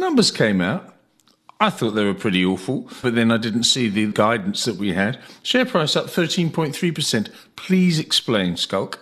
numbers 0.00 0.30
came 0.30 0.60
out. 0.60 0.94
I 1.60 1.68
thought 1.68 1.90
they 1.90 2.04
were 2.04 2.14
pretty 2.14 2.44
awful, 2.44 2.88
but 3.02 3.14
then 3.14 3.30
I 3.30 3.36
didn't 3.36 3.64
see 3.64 3.88
the 3.88 4.10
guidance 4.10 4.64
that 4.64 4.76
we 4.76 4.94
had. 4.94 5.20
Share 5.42 5.66
price 5.66 5.94
up 5.94 6.06
13.3%. 6.06 7.28
Please 7.54 7.98
explain, 7.98 8.56
Schalk. 8.56 8.98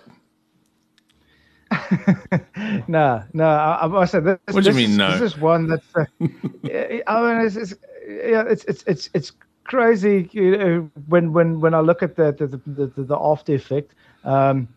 No, 2.88 3.22
no. 3.32 3.44
I, 3.44 4.00
I 4.00 4.04
say 4.06 4.20
this. 4.20 4.38
What 4.50 4.64
do 4.64 4.70
you 4.70 4.76
mean, 4.76 4.90
is, 4.90 4.96
no? 4.96 5.12
This 5.12 5.32
is 5.32 5.38
one 5.38 5.66
that's. 5.66 5.87
Uh, 5.94 6.04
I 6.20 7.22
mean, 7.22 7.46
it's, 7.46 7.56
it's 7.56 7.75
yeah, 8.06 8.44
it's 8.48 8.64
it's 8.64 8.82
it's 8.87 9.10
it's 9.14 9.32
crazy 9.64 10.28
you 10.32 10.56
know, 10.56 10.90
when 11.08 11.32
when 11.32 11.60
when 11.60 11.75
I 11.75 11.80
look 11.80 12.02
at 12.02 12.16
the 12.16 12.32
the 12.32 12.46
the, 12.46 12.87
the, 12.87 13.02
the 13.04 13.18
after 13.18 13.54
effect. 13.54 13.92
Um, 14.25 14.68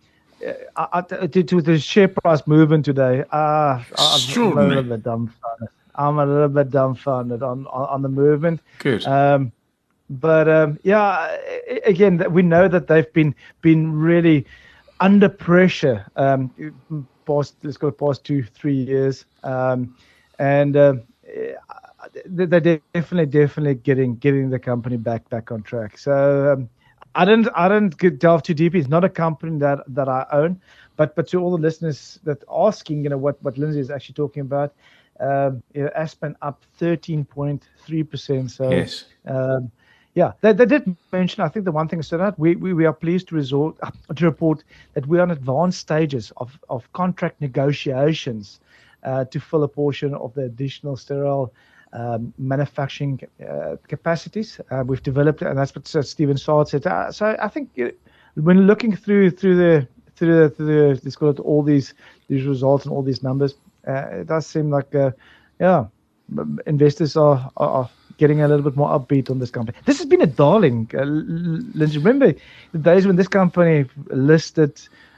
I, 0.76 0.88
I, 0.94 1.02
to, 1.02 1.44
to 1.44 1.62
the 1.62 1.78
share 1.78 2.08
price 2.08 2.46
movement 2.48 2.86
today, 2.86 3.24
uh, 3.32 3.84
I'm 3.98 4.58
a 4.58 4.64
little 4.64 4.84
bit 4.84 5.04
dumbfounded. 5.04 5.70
I'm 5.96 6.20
a 6.20 6.26
little 6.26 6.50
bit 6.50 6.72
dumbfounded 6.72 7.44
on 7.44 7.68
on, 7.68 7.90
on 7.90 8.02
the 8.02 8.10
movement. 8.10 8.62
Good. 8.80 9.06
Um, 9.06 9.52
but 10.10 10.50
um, 10.50 10.80
yeah, 10.84 11.38
again, 11.86 12.24
we 12.32 12.42
know 12.42 12.68
that 12.68 12.88
they've 12.88 13.12
been 13.14 13.36
been 13.62 13.94
really 13.94 14.46
under 15.02 15.30
pressure. 15.30 16.08
Um, 16.18 16.52
past 17.26 17.58
let's 17.64 17.78
go 17.78 17.92
past 17.92 18.26
two 18.26 18.44
three 18.44 18.76
years, 18.76 19.26
um, 19.44 19.96
and 20.40 20.78
um, 20.78 21.04
eh, 21.28 21.56
they- 22.26 22.46
they're 22.48 22.62
definitely 22.62 23.08
definitely 23.26 23.76
getting 23.76 23.98
getting 23.98 24.30
the 24.30 24.60
company 24.60 24.80
back 24.98 25.30
back 25.30 25.52
on 25.52 25.64
track. 25.64 25.98
So. 25.98 26.54
Um, 26.54 26.70
I 27.16 27.26
didn't. 27.26 27.50
I 27.56 27.68
didn't 27.68 27.98
get 27.98 28.20
delve 28.20 28.44
too 28.44 28.54
deep. 28.54 28.76
It's 28.76 28.88
not 28.88 29.04
a 29.04 29.10
company 29.10 29.58
that 29.60 29.80
that 29.88 30.08
I 30.08 30.26
own, 30.32 30.62
but 30.96 31.16
but 31.16 31.28
to 31.30 31.40
all 31.42 31.52
the 31.56 31.62
listeners 31.62 32.20
that 32.24 32.44
are 32.48 32.68
asking, 32.68 33.04
you 33.04 33.10
know, 33.10 33.18
what 33.18 33.42
what 33.44 33.58
Lindsay 33.58 33.80
is 33.80 33.90
actually 33.90 34.14
talking 34.16 34.42
about, 34.42 34.74
um, 35.20 35.64
you 35.74 35.84
know, 35.84 35.90
Aspen 35.96 36.36
up 36.42 36.64
thirteen 36.78 37.26
point 37.26 37.68
three 37.86 38.04
percent. 38.04 38.52
So 38.52 38.86
yes. 38.86 39.06
um, 39.28 39.72
yeah, 40.14 40.34
they, 40.42 40.54
they 40.54 40.66
did 40.66 40.96
mention. 41.12 41.44
I 41.44 41.48
think 41.48 41.66
the 41.66 41.72
one 41.72 41.88
thing 41.88 42.02
stood 42.02 42.22
out. 42.22 42.38
We, 42.38 42.56
we 42.56 42.74
we 42.74 42.86
are 42.86 42.94
pleased 42.94 43.30
to 43.30 43.36
resort 43.36 43.78
to 44.16 44.26
report 44.26 44.64
that 44.94 45.06
we 45.08 45.20
are 45.20 45.24
in 45.24 45.32
advanced 45.32 45.80
stages 45.80 46.32
of 46.38 46.58
of 46.70 46.92
contract 46.94 47.40
negotiations 47.40 48.60
uh, 49.04 49.26
to 49.26 49.40
fill 49.40 49.64
a 49.64 49.68
portion 49.68 50.14
of 50.14 50.34
the 50.34 50.44
additional 50.44 50.98
sterile 50.98 51.54
um, 51.94 52.34
manufacturing 52.38 53.20
uh, 53.50 53.76
capacities 53.88 54.60
uh, 54.70 54.84
we've 54.86 55.04
developed, 55.04 55.42
and 55.42 55.58
that's 55.58 55.76
what 55.76 55.94
uh, 55.96 56.02
Stephen 56.02 56.38
Saad 56.38 56.68
said. 56.68 56.86
Uh, 56.86 57.12
so 57.12 57.36
I 57.40 57.48
think 57.48 57.70
uh, 57.80 57.90
when 58.36 58.68
looking 58.68 58.96
through 58.96 59.32
through 59.32 59.56
the 59.56 59.88
through 60.16 60.44
the, 60.44 60.50
through 60.50 60.96
the 60.96 61.30
it 61.30 61.40
all 61.40 61.64
these 61.64 61.94
these 62.28 62.46
results 62.46 62.86
and 62.86 62.94
all 62.94 63.02
these 63.02 63.24
numbers, 63.24 63.56
uh, 63.88 64.22
it 64.22 64.28
does 64.28 64.46
seem 64.46 64.70
like 64.70 64.94
uh, 64.94 65.12
yeah, 65.60 65.86
investors 66.66 67.16
are 67.16 67.50
are 67.56 67.90
getting 68.22 68.40
a 68.42 68.48
little 68.48 68.64
bit 68.70 68.78
more 68.78 68.90
upbeat 68.98 69.30
on 69.32 69.40
this 69.40 69.52
company. 69.58 69.76
This 69.86 69.98
has 69.98 70.06
been 70.14 70.22
a 70.22 70.28
darling, 70.44 70.78
uh, 70.94 71.00
L- 71.00 71.08
L- 71.08 71.62
Lindsay. 71.80 71.98
Remember 71.98 72.34
the 72.72 72.78
days 72.90 73.04
when 73.08 73.16
this 73.18 73.28
company 73.28 73.86
listed. 74.10 74.74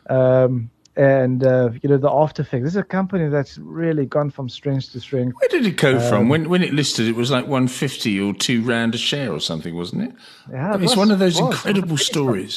Um, 0.10 0.70
and 0.96 1.44
uh, 1.44 1.72
you 1.82 1.90
know 1.90 1.98
the 1.98 2.12
after 2.24 2.44
effect. 2.44 2.64
This 2.64 2.74
is 2.74 2.78
a 2.78 2.84
company 3.00 3.28
that's 3.28 3.58
really 3.58 4.06
gone 4.06 4.30
from 4.30 4.48
strength 4.48 4.92
to 4.92 5.00
strength. 5.00 5.34
Where 5.40 5.50
did 5.50 5.66
it 5.66 5.76
go 5.76 5.94
Um, 5.98 6.10
from? 6.10 6.30
When 6.30 6.44
when 6.50 6.62
it 6.68 6.72
listed, 6.82 7.08
it 7.08 7.16
was 7.16 7.32
like 7.32 7.46
150 7.48 8.20
or 8.22 8.32
two 8.46 8.62
rand 8.62 8.94
a 8.94 9.00
share 9.00 9.32
or 9.34 9.40
something, 9.40 9.74
wasn't 9.76 10.04
it? 10.04 10.12
Yeah, 10.52 10.76
it 10.76 10.84
it's 10.84 10.92
was- 10.92 10.98
one 11.04 11.10
of 11.12 11.18
those 11.18 11.40
incredible 11.40 11.98
stories 11.98 11.98
a 11.98 11.98
penny 11.98 11.98
stock. 11.98 12.14
stories. 12.14 12.56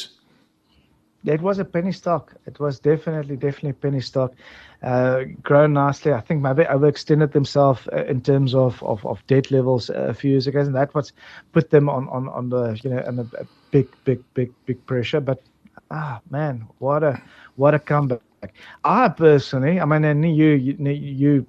It 1.27 1.41
was 1.41 1.59
a 1.59 1.65
penny 1.65 1.91
stock. 1.91 2.35
It 2.45 2.59
was 2.59 2.79
definitely, 2.79 3.35
definitely 3.37 3.73
penny 3.73 4.01
stock. 4.01 4.33
Uh, 4.83 5.23
grown 5.43 5.73
nicely. 5.73 6.13
I 6.13 6.21
think 6.21 6.41
maybe 6.41 6.63
overextended 6.63 7.31
themselves 7.33 7.87
uh, 7.93 8.03
in 8.05 8.21
terms 8.21 8.55
of, 8.55 8.81
of, 8.83 9.05
of 9.05 9.25
debt 9.27 9.51
levels 9.51 9.89
uh, 9.89 10.07
a 10.09 10.13
few 10.13 10.31
years 10.31 10.47
ago, 10.47 10.59
and 10.61 10.75
that 10.75 10.93
what's 10.93 11.13
put 11.53 11.69
them 11.71 11.89
on, 11.89 12.07
on, 12.09 12.29
on 12.29 12.49
the 12.49 12.79
you 12.83 12.89
know 12.91 13.03
on 13.07 13.19
a 13.19 13.25
big, 13.71 13.87
big, 14.05 14.23
big, 14.33 14.53
big 14.65 14.85
pressure. 14.85 15.19
But 15.21 15.41
ah, 15.91 16.21
man, 16.29 16.67
what 16.79 17.03
a 17.03 17.21
what 17.55 17.73
a 17.73 17.79
comeback! 17.79 18.53
I 18.83 19.09
personally, 19.09 19.79
I 19.79 19.85
mean, 19.85 20.03
and 20.05 20.23
you, 20.35 20.49
you, 20.51 20.75
you 20.91 21.45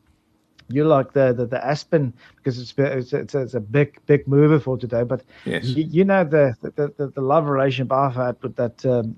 you 0.69 0.85
like 0.85 1.13
the, 1.13 1.33
the, 1.33 1.47
the 1.47 1.65
Aspen 1.65 2.13
because 2.49 2.61
it's 2.61 2.75
it's, 2.79 3.13
it's 3.13 3.35
it's 3.35 3.55
a 3.55 3.61
big 3.61 3.99
big 4.07 4.27
mover 4.27 4.59
for 4.59 4.79
today. 4.79 5.03
But 5.03 5.23
Yes. 5.45 5.65
you, 5.65 5.85
you 5.85 6.05
know 6.05 6.25
the, 6.25 6.57
the, 6.63 6.93
the, 6.97 7.09
the 7.09 7.21
love 7.21 7.47
relationship 7.47 7.93
I've 7.93 8.15
had 8.15 8.37
with 8.43 8.57
that 8.57 8.85
um, 8.87 9.17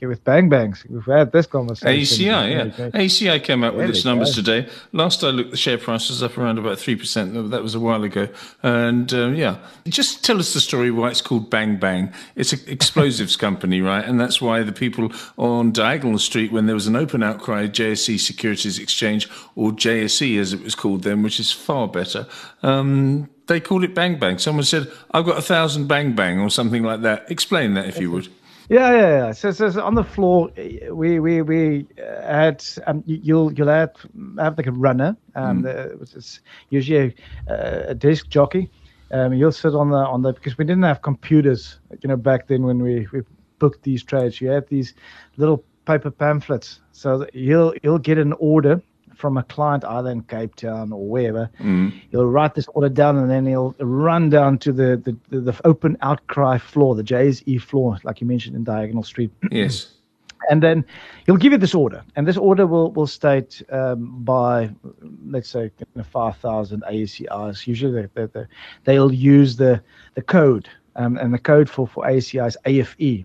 with 0.00 0.24
Bang 0.24 0.48
Bangs. 0.48 0.84
We've 0.88 1.04
had 1.04 1.32
this 1.32 1.46
conversation. 1.46 2.26
AECI, 2.26 2.50
yeah. 2.50 2.90
AECI 2.90 3.42
came 3.44 3.64
out 3.64 3.74
with 3.76 3.90
its 3.90 4.04
numbers 4.04 4.34
today. 4.34 4.68
Last 4.92 5.22
I 5.24 5.28
looked, 5.28 5.50
the 5.50 5.56
share 5.56 5.78
price 5.78 6.08
was 6.08 6.22
up 6.22 6.36
around 6.36 6.58
about 6.58 6.78
3%. 6.78 7.50
That 7.50 7.62
was 7.62 7.74
a 7.74 7.80
while 7.80 8.02
ago. 8.04 8.28
And 8.62 9.12
um, 9.12 9.34
yeah, 9.34 9.58
just 9.86 10.24
tell 10.24 10.38
us 10.38 10.54
the 10.54 10.60
story 10.60 10.90
why 10.90 11.10
it's 11.10 11.22
called 11.22 11.50
Bang 11.50 11.76
Bang. 11.76 12.12
It's 12.36 12.52
an 12.52 12.60
explosives 12.66 13.36
company, 13.46 13.80
right? 13.80 14.04
And 14.04 14.20
that's 14.20 14.40
why 14.40 14.62
the 14.62 14.72
people 14.72 15.12
on 15.36 15.72
Diagonal 15.72 16.18
Street, 16.18 16.52
when 16.52 16.66
there 16.66 16.74
was 16.74 16.86
an 16.86 16.96
open 16.96 17.22
outcry, 17.22 17.66
JSE 17.66 18.18
Securities 18.20 18.78
Exchange, 18.78 19.28
or 19.56 19.70
JSE 19.70 20.38
as 20.38 20.52
it 20.52 20.62
was 20.62 20.74
called 20.74 21.02
then, 21.02 21.22
which 21.22 21.40
is 21.40 21.52
far 21.52 21.88
better, 21.88 22.26
um, 22.62 22.71
they 23.46 23.60
called 23.60 23.84
it 23.84 23.94
Bang 23.94 24.18
Bang. 24.18 24.38
Someone 24.38 24.64
said, 24.64 24.90
I've 25.10 25.24
got 25.24 25.38
a 25.38 25.42
thousand 25.42 25.86
Bang 25.88 26.14
Bang, 26.14 26.38
or 26.40 26.50
something 26.50 26.82
like 26.82 27.02
that. 27.02 27.30
Explain 27.30 27.74
that 27.74 27.86
if 27.86 27.98
you 27.98 28.10
would. 28.10 28.28
Yeah, 28.68 28.92
yeah, 28.92 29.08
yeah. 29.26 29.32
So, 29.32 29.50
so, 29.50 29.70
so 29.70 29.82
on 29.82 29.94
the 29.94 30.04
floor, 30.04 30.50
uh, 30.56 30.94
we 30.94 31.18
we 31.18 31.42
we 31.42 31.86
uh, 31.98 32.22
had 32.22 32.64
um, 32.86 33.02
you- 33.06 33.20
you'll 33.22 33.52
you'll 33.52 33.68
have 33.68 33.90
have 34.38 34.56
like 34.56 34.68
a 34.68 34.72
runner, 34.72 35.16
um, 35.34 35.62
the, 35.62 35.94
which 35.98 36.14
is 36.14 36.40
usually 36.70 37.14
a, 37.48 37.86
a 37.88 37.94
desk 37.94 38.28
jockey. 38.28 38.70
Um, 39.10 39.34
you'll 39.34 39.52
sit 39.52 39.74
on 39.74 39.90
the 39.90 39.96
on 39.96 40.22
the 40.22 40.32
because 40.32 40.56
we 40.56 40.64
didn't 40.64 40.84
have 40.84 41.02
computers, 41.02 41.80
you 42.02 42.08
know, 42.08 42.16
back 42.16 42.46
then 42.46 42.62
when 42.62 42.80
we 42.82 43.06
we 43.12 43.22
booked 43.58 43.82
these 43.82 44.02
trades. 44.02 44.40
You 44.40 44.48
had 44.48 44.68
these 44.68 44.94
little 45.36 45.64
paper 45.84 46.10
pamphlets, 46.10 46.80
so 46.92 47.26
he'll 47.34 47.74
you'll 47.82 47.98
get 47.98 48.16
an 48.16 48.32
order 48.34 48.80
from 49.22 49.36
a 49.36 49.42
client 49.44 49.84
either 49.84 50.10
in 50.10 50.20
Cape 50.24 50.56
Town 50.56 50.92
or 50.92 51.06
wherever. 51.08 51.48
He'll 52.10 52.26
write 52.26 52.56
this 52.56 52.66
order 52.74 52.88
down 52.88 53.16
and 53.18 53.30
then 53.30 53.46
he'll 53.46 53.76
run 53.78 54.28
down 54.30 54.58
to 54.58 54.72
the, 54.72 55.16
the, 55.30 55.40
the, 55.40 55.60
open 55.64 55.96
outcry 56.02 56.58
floor, 56.58 56.96
the 56.96 57.04
JSE 57.04 57.62
floor, 57.62 57.98
like 58.02 58.20
you 58.20 58.26
mentioned 58.26 58.56
in 58.56 58.64
Diagonal 58.64 59.04
Street. 59.04 59.30
Yes. 59.52 59.92
and 60.50 60.60
then 60.60 60.84
he'll 61.24 61.36
give 61.36 61.52
you 61.52 61.58
this 61.58 61.74
order, 61.74 62.02
and 62.16 62.26
this 62.26 62.36
order 62.36 62.66
will 62.66 62.90
will 62.90 63.06
state 63.06 63.62
um, 63.70 64.24
by 64.24 64.70
let's 65.34 65.48
say 65.48 65.70
five 66.10 66.36
thousand 66.38 66.82
AECIs. 66.90 67.66
Usually, 67.66 67.92
they, 67.92 68.08
they, 68.14 68.26
they, 68.26 68.46
they'll 68.84 69.12
use 69.12 69.54
the 69.56 69.80
the 70.14 70.22
code, 70.22 70.68
um, 70.96 71.16
and 71.18 71.32
the 71.32 71.38
code 71.38 71.70
for 71.70 71.86
for 71.86 72.02
AECI 72.04 72.48
is 72.48 72.56
AFE. 72.64 73.24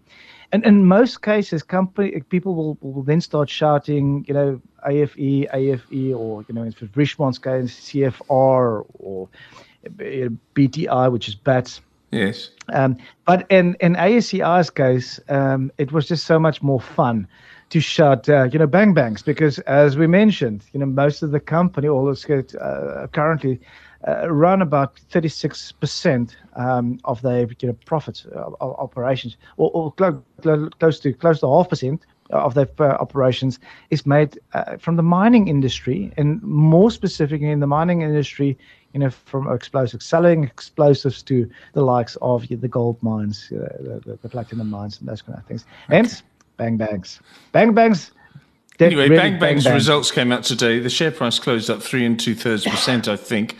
And 0.51 0.65
in 0.65 0.85
most 0.85 1.21
cases, 1.21 1.61
company 1.61 2.21
people 2.29 2.55
will, 2.55 2.77
will 2.81 3.03
then 3.03 3.19
start 3.19 3.49
shouting, 3.49 4.23
you 4.27 4.33
know, 4.33 4.61
AFE, 4.87 5.49
AFE, 5.53 6.15
or 6.15 6.45
you 6.47 6.55
know, 6.55 6.63
in 6.63 6.73
Richemont's 6.95 7.37
case, 7.37 7.77
CFR 7.79 8.85
or 8.99 9.29
uh, 9.85 10.29
BTI, 10.55 11.11
which 11.11 11.27
is 11.27 11.35
BATS. 11.35 11.81
Yes. 12.11 12.51
Um, 12.69 12.97
but 13.25 13.45
in 13.49 13.75
in 13.81 13.95
AECI's 13.95 14.69
case, 14.69 15.19
um, 15.27 15.71
it 15.77 15.91
was 15.91 16.07
just 16.07 16.25
so 16.25 16.39
much 16.39 16.63
more 16.63 16.79
fun 16.79 17.27
to 17.69 17.79
shout, 17.81 18.29
uh, 18.29 18.43
you 18.45 18.59
know, 18.59 18.67
bang 18.67 18.93
bangs 18.93 19.21
because, 19.21 19.59
as 19.59 19.97
we 19.97 20.07
mentioned, 20.07 20.63
you 20.71 20.79
know, 20.79 20.85
most 20.85 21.21
of 21.21 21.31
the 21.31 21.39
company, 21.39 21.87
all 21.87 22.07
of 22.07 22.25
uh, 22.61 23.07
currently, 23.11 23.59
uh, 24.07 24.29
run 24.29 24.61
about 24.61 24.97
36 25.09 25.73
percent 25.73 26.37
um, 26.55 26.99
of 27.03 27.21
their 27.21 27.47
you 27.59 27.67
know 27.67 27.77
profits 27.85 28.25
uh, 28.35 28.51
operations, 28.61 29.37
or, 29.57 29.69
or 29.73 29.91
close, 29.93 30.15
close 30.79 30.99
to 30.99 31.13
close 31.13 31.39
to 31.41 31.47
half 31.47 31.69
percent 31.69 32.05
of 32.31 32.53
their 32.53 32.67
uh, 32.79 32.95
operations 32.99 33.59
is 33.89 34.05
made 34.05 34.39
uh, 34.53 34.77
from 34.77 34.95
the 34.95 35.03
mining 35.03 35.47
industry, 35.47 36.11
and 36.17 36.41
more 36.43 36.91
specifically 36.91 37.49
in 37.49 37.59
the 37.59 37.67
mining 37.67 38.01
industry, 38.01 38.57
you 38.93 38.99
know, 38.99 39.09
from 39.09 39.51
explosives, 39.51 40.05
selling 40.05 40.43
explosives 40.43 41.23
to 41.23 41.49
the 41.73 41.81
likes 41.81 42.17
of 42.21 42.47
the 42.47 42.67
gold 42.67 43.01
mines, 43.01 43.51
uh, 43.51 43.77
the, 43.79 44.01
the, 44.05 44.19
the, 44.21 44.29
platinum 44.29 44.69
mines, 44.69 44.99
and 44.99 45.07
those 45.07 45.21
kind 45.21 45.37
of 45.37 45.45
things. 45.45 45.65
Okay. 45.85 45.97
Hence, 45.97 46.23
bang 46.57 46.77
bangs, 46.77 47.19
bang 47.51 47.73
bangs. 47.73 48.11
Anyway, 48.79 49.09
really 49.09 49.17
Bang 49.17 49.39
Bang's 49.39 49.63
bang 49.63 49.73
results 49.73 50.11
came 50.11 50.31
out 50.31 50.43
today. 50.43 50.79
The 50.79 50.89
share 50.89 51.09
price 51.09 51.39
closed 51.39 51.69
up 51.69 51.81
three 51.81 52.05
and 52.05 52.19
two 52.19 52.35
thirds 52.35 52.63
percent, 52.63 53.07
I 53.07 53.15
think. 53.15 53.55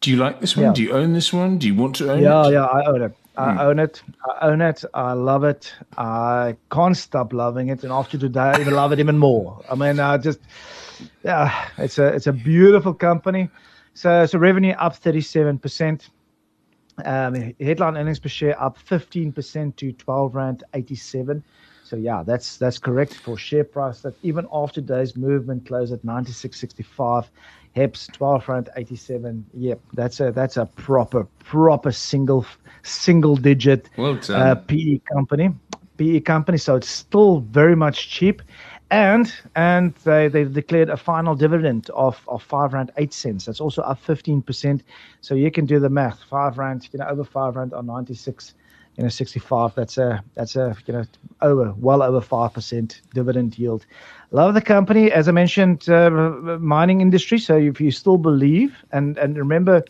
Do 0.00 0.10
you 0.10 0.16
like 0.16 0.40
this 0.40 0.56
one? 0.56 0.66
Yeah. 0.66 0.72
Do 0.72 0.82
you 0.82 0.92
own 0.92 1.12
this 1.12 1.32
one? 1.32 1.58
Do 1.58 1.66
you 1.66 1.74
want 1.74 1.96
to 1.96 2.12
own 2.12 2.22
yeah, 2.22 2.46
it? 2.46 2.52
Yeah, 2.52 2.60
yeah, 2.60 2.64
I 2.64 2.86
own 2.86 3.02
it. 3.02 3.16
I 3.36 3.52
mm. 3.52 3.60
own 3.60 3.78
it. 3.78 4.02
I 4.24 4.48
own 4.48 4.60
it. 4.60 4.84
I 4.94 5.12
love 5.12 5.44
it. 5.44 5.72
I 5.96 6.56
can't 6.70 6.96
stop 6.96 7.32
loving 7.32 7.68
it. 7.68 7.84
And 7.84 7.92
after 7.92 8.18
today, 8.18 8.40
I 8.40 8.60
even 8.60 8.74
love 8.74 8.92
it 8.92 9.00
even 9.00 9.18
more. 9.18 9.62
I 9.70 9.74
mean, 9.74 10.00
I 10.00 10.18
just, 10.18 10.40
yeah, 11.22 11.68
it's 11.78 11.98
a 11.98 12.06
it's 12.06 12.26
a 12.26 12.32
beautiful 12.32 12.94
company. 12.94 13.48
So, 13.94 14.26
so 14.26 14.38
revenue 14.38 14.72
up 14.72 14.94
37%. 14.94 16.08
Um, 17.04 17.54
headline 17.60 17.96
earnings 17.96 18.18
per 18.18 18.28
share 18.28 18.60
up 18.60 18.76
15% 18.88 19.76
to 19.76 19.92
12 19.92 20.34
rand 20.34 20.64
87. 20.74 21.44
So 21.84 21.96
yeah, 21.96 22.22
that's 22.24 22.56
that's 22.58 22.78
correct 22.78 23.14
for 23.14 23.38
share 23.38 23.64
price. 23.64 24.00
That 24.00 24.14
even 24.22 24.46
after 24.52 24.80
today's 24.80 25.16
movement 25.16 25.66
closed 25.66 25.92
at 25.92 26.02
96.65, 26.02 27.28
HEPS 27.78 28.08
12 28.08 28.48
rand 28.48 28.68
87. 28.76 29.46
Yep, 29.54 29.80
that's 29.94 30.20
a 30.20 30.32
that's 30.32 30.56
a 30.56 30.66
proper 30.66 31.24
proper 31.38 31.92
single 31.92 32.44
single 32.82 33.36
digit 33.36 33.88
well 33.96 34.18
uh, 34.30 34.54
PE 34.54 35.00
company. 35.12 35.50
PE 35.96 36.20
company. 36.20 36.58
So 36.58 36.76
it's 36.76 36.88
still 36.88 37.40
very 37.40 37.74
much 37.74 38.08
cheap 38.10 38.42
and 38.90 39.32
and 39.54 39.94
they 40.04 40.28
they've 40.28 40.52
declared 40.52 40.88
a 40.88 40.96
final 40.96 41.34
dividend 41.34 41.90
of 41.90 42.20
of 42.28 42.42
five 42.42 42.72
rand 42.72 42.90
eight 42.96 43.12
cents. 43.12 43.44
That's 43.44 43.60
also 43.60 43.82
up 43.82 43.98
fifteen 43.98 44.42
percent. 44.42 44.82
So 45.20 45.34
you 45.34 45.50
can 45.50 45.66
do 45.66 45.78
the 45.78 45.90
math. 45.90 46.22
Five 46.24 46.58
rand, 46.58 46.88
you 46.92 46.98
know, 46.98 47.06
over 47.06 47.24
five 47.24 47.56
rand 47.56 47.74
on 47.74 47.86
ninety 47.86 48.14
six, 48.14 48.54
you 48.98 49.04
know, 49.04 49.08
sixty 49.08 49.38
five. 49.38 49.74
That's 49.76 49.96
a 49.96 50.22
that's 50.34 50.56
a 50.56 50.76
you 50.86 50.92
know 50.92 51.04
over 51.40 51.72
well 51.78 52.02
over 52.02 52.20
five 52.20 52.52
percent 52.52 53.00
dividend 53.14 53.56
yield. 53.58 53.86
Love 54.32 54.54
the 54.54 54.60
company, 54.60 55.12
as 55.12 55.28
I 55.28 55.32
mentioned, 55.32 55.88
uh, 55.88 56.10
mining 56.60 57.00
industry. 57.00 57.38
So 57.38 57.56
if 57.56 57.80
you 57.80 57.92
still 57.92 58.18
believe 58.18 58.76
and 58.90 59.16
and 59.16 59.38
remember 59.38 59.84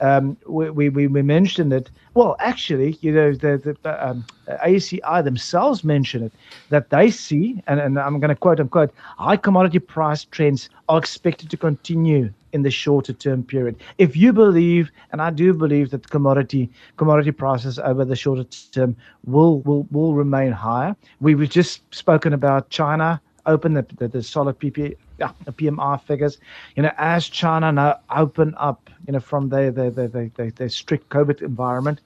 um, 0.00 0.36
we, 0.46 0.70
we, 0.70 1.06
we 1.06 1.22
mentioned 1.22 1.72
it. 1.72 1.90
Well, 2.14 2.36
actually, 2.40 2.98
you 3.00 3.12
know, 3.12 3.32
the, 3.32 3.76
the 3.82 4.06
um, 4.06 4.24
AECI 4.48 5.22
themselves 5.24 5.84
mention 5.84 6.24
it 6.24 6.32
that 6.70 6.90
they 6.90 7.10
see, 7.10 7.62
and, 7.66 7.80
and 7.80 7.98
I'm 7.98 8.18
going 8.18 8.30
to 8.30 8.34
quote 8.34 8.60
unquote, 8.60 8.92
high 9.18 9.36
commodity 9.36 9.78
price 9.78 10.24
trends 10.24 10.68
are 10.88 10.98
expected 10.98 11.50
to 11.50 11.56
continue 11.56 12.32
in 12.54 12.62
the 12.62 12.70
shorter 12.70 13.12
term 13.12 13.42
period. 13.42 13.76
If 13.98 14.16
you 14.16 14.32
believe, 14.32 14.90
and 15.12 15.20
I 15.20 15.30
do 15.30 15.52
believe 15.52 15.90
that 15.90 16.08
commodity 16.08 16.70
commodity 16.96 17.32
prices 17.32 17.78
over 17.78 18.04
the 18.04 18.16
shorter 18.16 18.44
term 18.72 18.96
will 19.24 19.60
will 19.60 19.86
will 19.90 20.14
remain 20.14 20.52
higher. 20.52 20.96
We've 21.20 21.50
just 21.50 21.82
spoken 21.94 22.32
about 22.32 22.70
China 22.70 23.20
open 23.46 23.74
the, 23.74 23.86
the, 23.98 24.08
the 24.08 24.22
solid 24.22 24.58
PP 24.58 24.96
yeah, 25.18 25.32
the 25.44 25.52
PMI 25.52 26.00
figures. 26.02 26.38
You 26.76 26.82
know, 26.82 26.92
as 26.96 27.28
China 27.28 27.70
now 27.70 28.00
open 28.10 28.54
up, 28.56 28.90
you 29.06 29.12
know, 29.12 29.20
from 29.20 29.48
their 29.48 29.70
their, 29.70 29.90
their, 29.90 30.08
their, 30.08 30.50
their 30.50 30.68
strict 30.68 31.08
COVID 31.10 31.42
environment, 31.42 32.00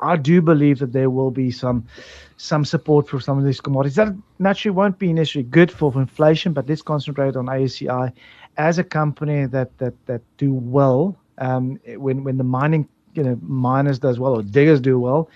I 0.00 0.16
do 0.16 0.42
believe 0.42 0.78
that 0.80 0.92
there 0.92 1.10
will 1.10 1.30
be 1.30 1.50
some 1.50 1.86
some 2.36 2.64
support 2.64 3.08
for 3.08 3.20
some 3.20 3.38
of 3.38 3.44
these 3.44 3.60
commodities. 3.60 3.96
That 3.96 4.14
naturally 4.38 4.76
won't 4.76 4.98
be 4.98 5.12
necessarily 5.12 5.48
good 5.48 5.70
for 5.70 5.92
inflation, 5.98 6.52
but 6.52 6.68
let's 6.68 6.82
concentrate 6.82 7.36
on 7.36 7.46
AECI 7.46 8.12
as 8.58 8.78
a 8.78 8.84
company 8.84 9.46
that 9.46 9.76
that 9.78 9.94
that 10.06 10.22
do 10.38 10.52
well 10.54 11.16
um, 11.38 11.78
when 11.96 12.24
when 12.24 12.36
the 12.38 12.44
mining 12.44 12.88
you 13.14 13.22
know 13.22 13.38
miners 13.42 13.98
does 13.98 14.18
well 14.18 14.34
or 14.34 14.42
diggers 14.42 14.80
do 14.80 14.98
well, 14.98 15.28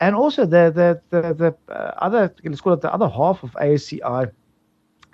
and 0.00 0.14
also 0.14 0.44
the 0.46 0.70
the 0.74 1.00
the, 1.10 1.34
the 1.34 1.72
uh, 1.72 1.92
other 1.98 2.34
let's 2.44 2.60
call 2.60 2.72
it 2.74 2.80
the 2.80 2.92
other 2.92 3.08
half 3.08 3.42
of 3.42 3.52
AECI 3.52 4.30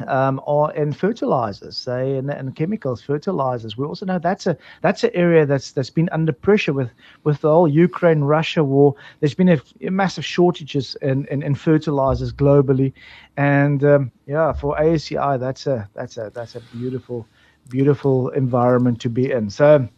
um, 0.09 0.41
in 0.75 0.93
fertilizers, 0.93 1.77
say 1.77 2.17
in, 2.17 2.53
chemicals, 2.53 3.03
fertilizers. 3.03 3.77
We 3.77 3.85
also 3.85 4.07
know 4.07 4.19
that's 4.19 4.47
a 4.47 4.57
that's 4.81 5.05
an 5.05 5.11
area 5.15 5.47
that's 5.47 5.73
that's 5.73 5.91
been 5.91 6.09
under 6.13 6.33
pressure 6.33 6.73
with 6.73 6.91
with 7.25 7.41
the 7.41 7.51
whole 7.51 7.69
Ukraine 7.69 8.23
Russia 8.23 8.65
war. 8.65 8.95
There's 9.21 9.35
been 9.35 9.49
a, 9.49 9.61
a 9.81 9.91
massive 9.91 10.25
shortages 10.25 10.97
in, 11.03 11.27
in, 11.27 11.43
in, 11.43 11.55
fertilizers 11.55 12.33
globally, 12.33 12.93
and 13.37 13.85
um, 13.85 14.13
yeah, 14.27 14.53
for 14.53 14.77
AECI, 14.77 15.39
that's 15.41 15.67
a 15.67 15.89
that's 15.95 16.17
a 16.17 16.31
that's 16.35 16.55
a 16.55 16.61
beautiful 16.77 17.27
beautiful 17.69 18.29
environment 18.31 19.01
to 19.01 19.09
be 19.09 19.31
in. 19.31 19.51
So 19.51 19.89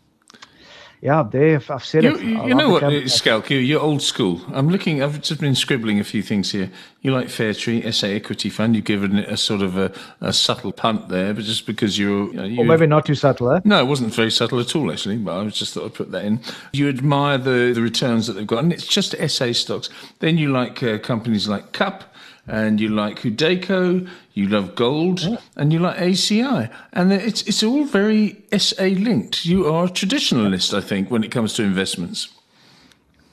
yeah, 1.05 1.23
Dave, 1.31 1.71
I've 1.71 1.85
said 1.85 2.03
you, 2.03 2.15
it. 2.15 2.23
You, 2.23 2.47
you 2.47 2.55
know 2.55 2.71
what, 2.71 3.51
you, 3.51 3.59
you're 3.59 3.81
old 3.81 4.01
school. 4.01 4.41
I'm 4.55 4.71
looking, 4.71 5.03
I've 5.03 5.21
just 5.21 5.39
been 5.39 5.55
scribbling 5.55 6.01
a 6.01 6.05
few 6.05 6.23
things 6.23 6.51
here. 6.51 6.71
You 7.03 7.13
like 7.13 7.27
Fairtree, 7.27 7.93
SA 7.93 8.07
Equity 8.07 8.49
Fund. 8.49 8.75
You've 8.75 8.87
given 8.87 9.19
it 9.19 9.29
a 9.29 9.37
sort 9.37 9.61
of 9.61 9.77
a, 9.77 9.93
a 10.23 10.33
subtle 10.33 10.73
punt 10.73 11.11
there, 11.11 11.35
but 11.35 11.45
just 11.45 11.67
because 11.67 11.99
you're. 11.99 12.29
You 12.29 12.33
know, 12.33 12.45
you, 12.45 12.61
or 12.63 12.65
maybe 12.65 12.87
not 12.87 13.05
too 13.05 13.15
subtle, 13.15 13.53
eh? 13.53 13.61
No, 13.65 13.81
it 13.81 13.87
wasn't 13.87 14.15
very 14.15 14.31
subtle 14.31 14.61
at 14.61 14.75
all, 14.75 14.91
actually, 14.91 15.19
but 15.19 15.39
I 15.39 15.43
was 15.43 15.59
just 15.59 15.75
thought 15.75 15.85
I'd 15.85 15.93
put 15.93 16.11
that 16.13 16.25
in. 16.25 16.41
You 16.73 16.89
admire 16.89 17.37
the, 17.37 17.73
the 17.75 17.83
returns 17.83 18.27
that 18.27 18.33
they've 18.33 18.47
got, 18.47 18.65
and 18.65 18.73
it's 18.73 18.87
just 18.87 19.15
SA 19.29 19.53
stocks. 19.53 19.91
Then 20.21 20.39
you 20.39 20.53
like 20.53 20.83
uh, 20.83 20.97
companies 20.97 21.49
like 21.49 21.73
Cup 21.73 22.15
and 22.47 22.81
you 22.81 22.89
like 22.89 23.21
Hudaco, 23.21 24.09
you 24.35 24.49
love 24.49 24.75
gold, 24.75 25.23
yeah. 25.23 25.37
and 25.57 25.73
you 25.73 25.79
like 25.79 25.97
AECI, 25.97 26.71
and 26.93 27.13
it's 27.13 27.43
it's 27.43 27.63
all 27.63 27.85
very 27.85 28.45
SA 28.57 28.85
linked. 28.85 29.47
You 29.47 29.67
are 29.73 29.85
a 29.85 29.89
traditionalist, 29.89 30.77
I 30.77 30.81
think, 30.81 31.11
when 31.11 31.23
it 31.23 31.31
comes 31.31 31.55
to 31.55 31.63
investments. 31.63 32.29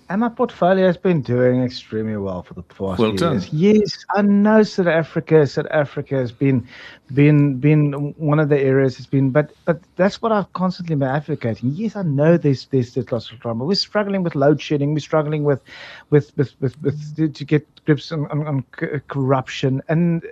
And 0.10 0.20
my 0.20 0.28
portfolio 0.28 0.88
has 0.88 0.98
been 0.98 1.22
doing 1.22 1.64
extremely 1.64 2.18
well 2.18 2.44
for 2.44 2.54
the 2.54 2.64
past 2.64 3.00
well 3.00 3.14
done. 3.14 3.36
years. 3.36 3.54
Yes, 3.54 4.06
I 4.14 4.22
know 4.22 4.62
South 4.62 4.88
Africa. 4.88 5.48
South 5.48 5.68
Africa 5.72 6.16
has 6.16 6.34
been, 6.34 6.68
been, 7.14 7.60
been 7.60 7.94
one 8.18 8.38
of 8.38 8.50
the 8.50 8.60
areas. 8.60 8.98
It's 8.98 9.08
been, 9.08 9.30
but, 9.30 9.54
but 9.64 9.80
that's 9.96 10.22
what 10.22 10.34
I've 10.34 10.52
constantly 10.52 10.98
been 10.98 11.08
advocating. 11.08 11.70
Yes, 11.70 11.96
I 11.96 12.02
know 12.02 12.36
there's 12.36 12.66
there's, 12.66 12.94
there's 12.94 13.10
lots 13.10 13.32
of 13.32 13.40
drama. 13.40 13.64
We're 13.64 13.76
struggling 13.76 14.22
with 14.22 14.36
load 14.36 14.62
shedding. 14.62 14.94
We're 14.94 15.00
struggling 15.00 15.46
with, 15.46 15.62
with, 16.10 16.36
with, 16.36 16.60
with, 16.60 16.76
with 16.82 17.34
to 17.34 17.46
get 17.46 17.66
grips 17.86 18.12
on, 18.12 18.28
on, 18.32 18.46
on 18.46 18.66
corruption 19.08 19.82
and 19.88 20.24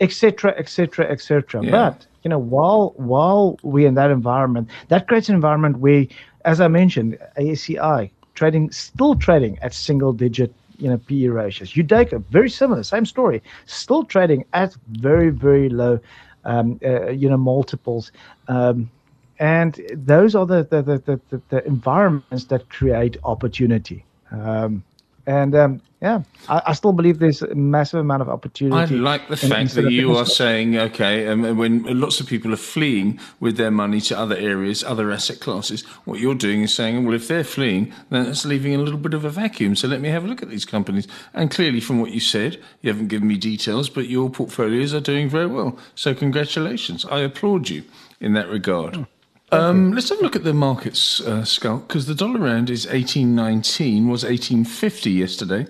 etc. 0.00 0.54
etc. 0.56 1.06
etc. 1.10 1.62
But 1.70 2.06
you 2.22 2.28
know, 2.28 2.38
while 2.38 2.92
while 2.96 3.58
we're 3.62 3.88
in 3.88 3.94
that 3.94 4.10
environment, 4.10 4.68
that 4.88 5.06
creates 5.08 5.28
an 5.28 5.34
environment 5.34 5.78
where, 5.78 6.06
as 6.44 6.60
I 6.60 6.68
mentioned, 6.68 7.18
AECI 7.38 8.10
trading 8.34 8.70
still 8.70 9.14
trading 9.14 9.58
at 9.62 9.72
single 9.74 10.12
digit 10.12 10.54
you 10.78 10.88
know 10.88 10.98
PE 10.98 11.28
ratios. 11.28 11.72
Hudaco 11.72 12.22
very 12.30 12.50
similar, 12.50 12.82
same 12.82 13.06
story, 13.06 13.42
still 13.66 14.04
trading 14.04 14.44
at 14.52 14.76
very 14.88 15.30
very 15.30 15.68
low 15.68 15.98
um, 16.44 16.78
uh, 16.84 17.08
you 17.10 17.28
know 17.28 17.36
multiples. 17.36 18.12
Um, 18.48 18.90
and 19.38 19.80
those 19.92 20.34
are 20.34 20.46
the 20.46 20.64
the, 20.64 20.82
the, 20.82 21.20
the, 21.30 21.42
the 21.48 21.66
environments 21.66 22.46
that 22.46 22.68
create 22.68 23.16
opportunity. 23.24 24.04
Um, 24.30 24.82
and 25.26 25.54
um, 25.54 25.80
yeah, 26.06 26.22
I, 26.48 26.62
I, 26.66 26.72
still 26.72 26.92
believe 26.92 27.18
there's 27.18 27.42
a 27.42 27.54
massive 27.56 27.98
amount 27.98 28.22
of 28.22 28.28
opportunity. 28.28 28.94
I 28.94 28.98
like 28.98 29.26
the 29.28 29.36
fact 29.36 29.74
that 29.74 29.90
you 29.90 30.16
are 30.16 30.24
saying, 30.24 30.76
okay, 30.76 31.26
um, 31.26 31.56
when 31.56 31.82
lots 32.00 32.20
of 32.20 32.28
people 32.28 32.52
are 32.52 32.64
fleeing 32.74 33.18
with 33.40 33.56
their 33.56 33.72
money 33.72 34.00
to 34.02 34.16
other 34.16 34.36
areas, 34.36 34.84
other 34.84 35.10
asset 35.10 35.40
classes, 35.40 35.82
what 36.04 36.20
you're 36.20 36.36
doing 36.36 36.62
is 36.62 36.72
saying, 36.72 37.04
well, 37.04 37.14
if 37.14 37.26
they're 37.26 37.42
fleeing, 37.42 37.92
then 38.10 38.26
it's 38.26 38.44
leaving 38.44 38.72
a 38.76 38.78
little 38.78 39.00
bit 39.00 39.14
of 39.14 39.24
a 39.24 39.30
vacuum. 39.30 39.74
So 39.74 39.88
let 39.88 40.00
me 40.00 40.08
have 40.10 40.24
a 40.24 40.28
look 40.28 40.42
at 40.42 40.48
these 40.48 40.64
companies. 40.64 41.08
And 41.34 41.50
clearly, 41.50 41.80
from 41.80 42.00
what 42.00 42.12
you 42.12 42.20
said, 42.20 42.62
you 42.82 42.92
haven't 42.92 43.08
given 43.08 43.26
me 43.26 43.36
details, 43.36 43.88
but 43.90 44.06
your 44.08 44.30
portfolios 44.30 44.94
are 44.94 45.00
doing 45.00 45.28
very 45.28 45.48
well. 45.48 45.76
So 45.96 46.14
congratulations. 46.14 47.04
I 47.06 47.20
applaud 47.20 47.68
you 47.68 47.82
in 48.20 48.34
that 48.34 48.48
regard. 48.48 48.96
Oh. 48.96 49.06
Um, 49.52 49.92
let's 49.92 50.08
have 50.08 50.18
a 50.18 50.22
look 50.22 50.34
at 50.34 50.42
the 50.42 50.52
markets, 50.52 51.20
uh, 51.20 51.46
because 51.86 52.06
the 52.06 52.14
dollar 52.14 52.40
rand 52.40 52.68
is 52.68 52.84
18.19, 52.86 54.08
was 54.08 54.24
18.50 54.24 55.16
yesterday. 55.16 55.66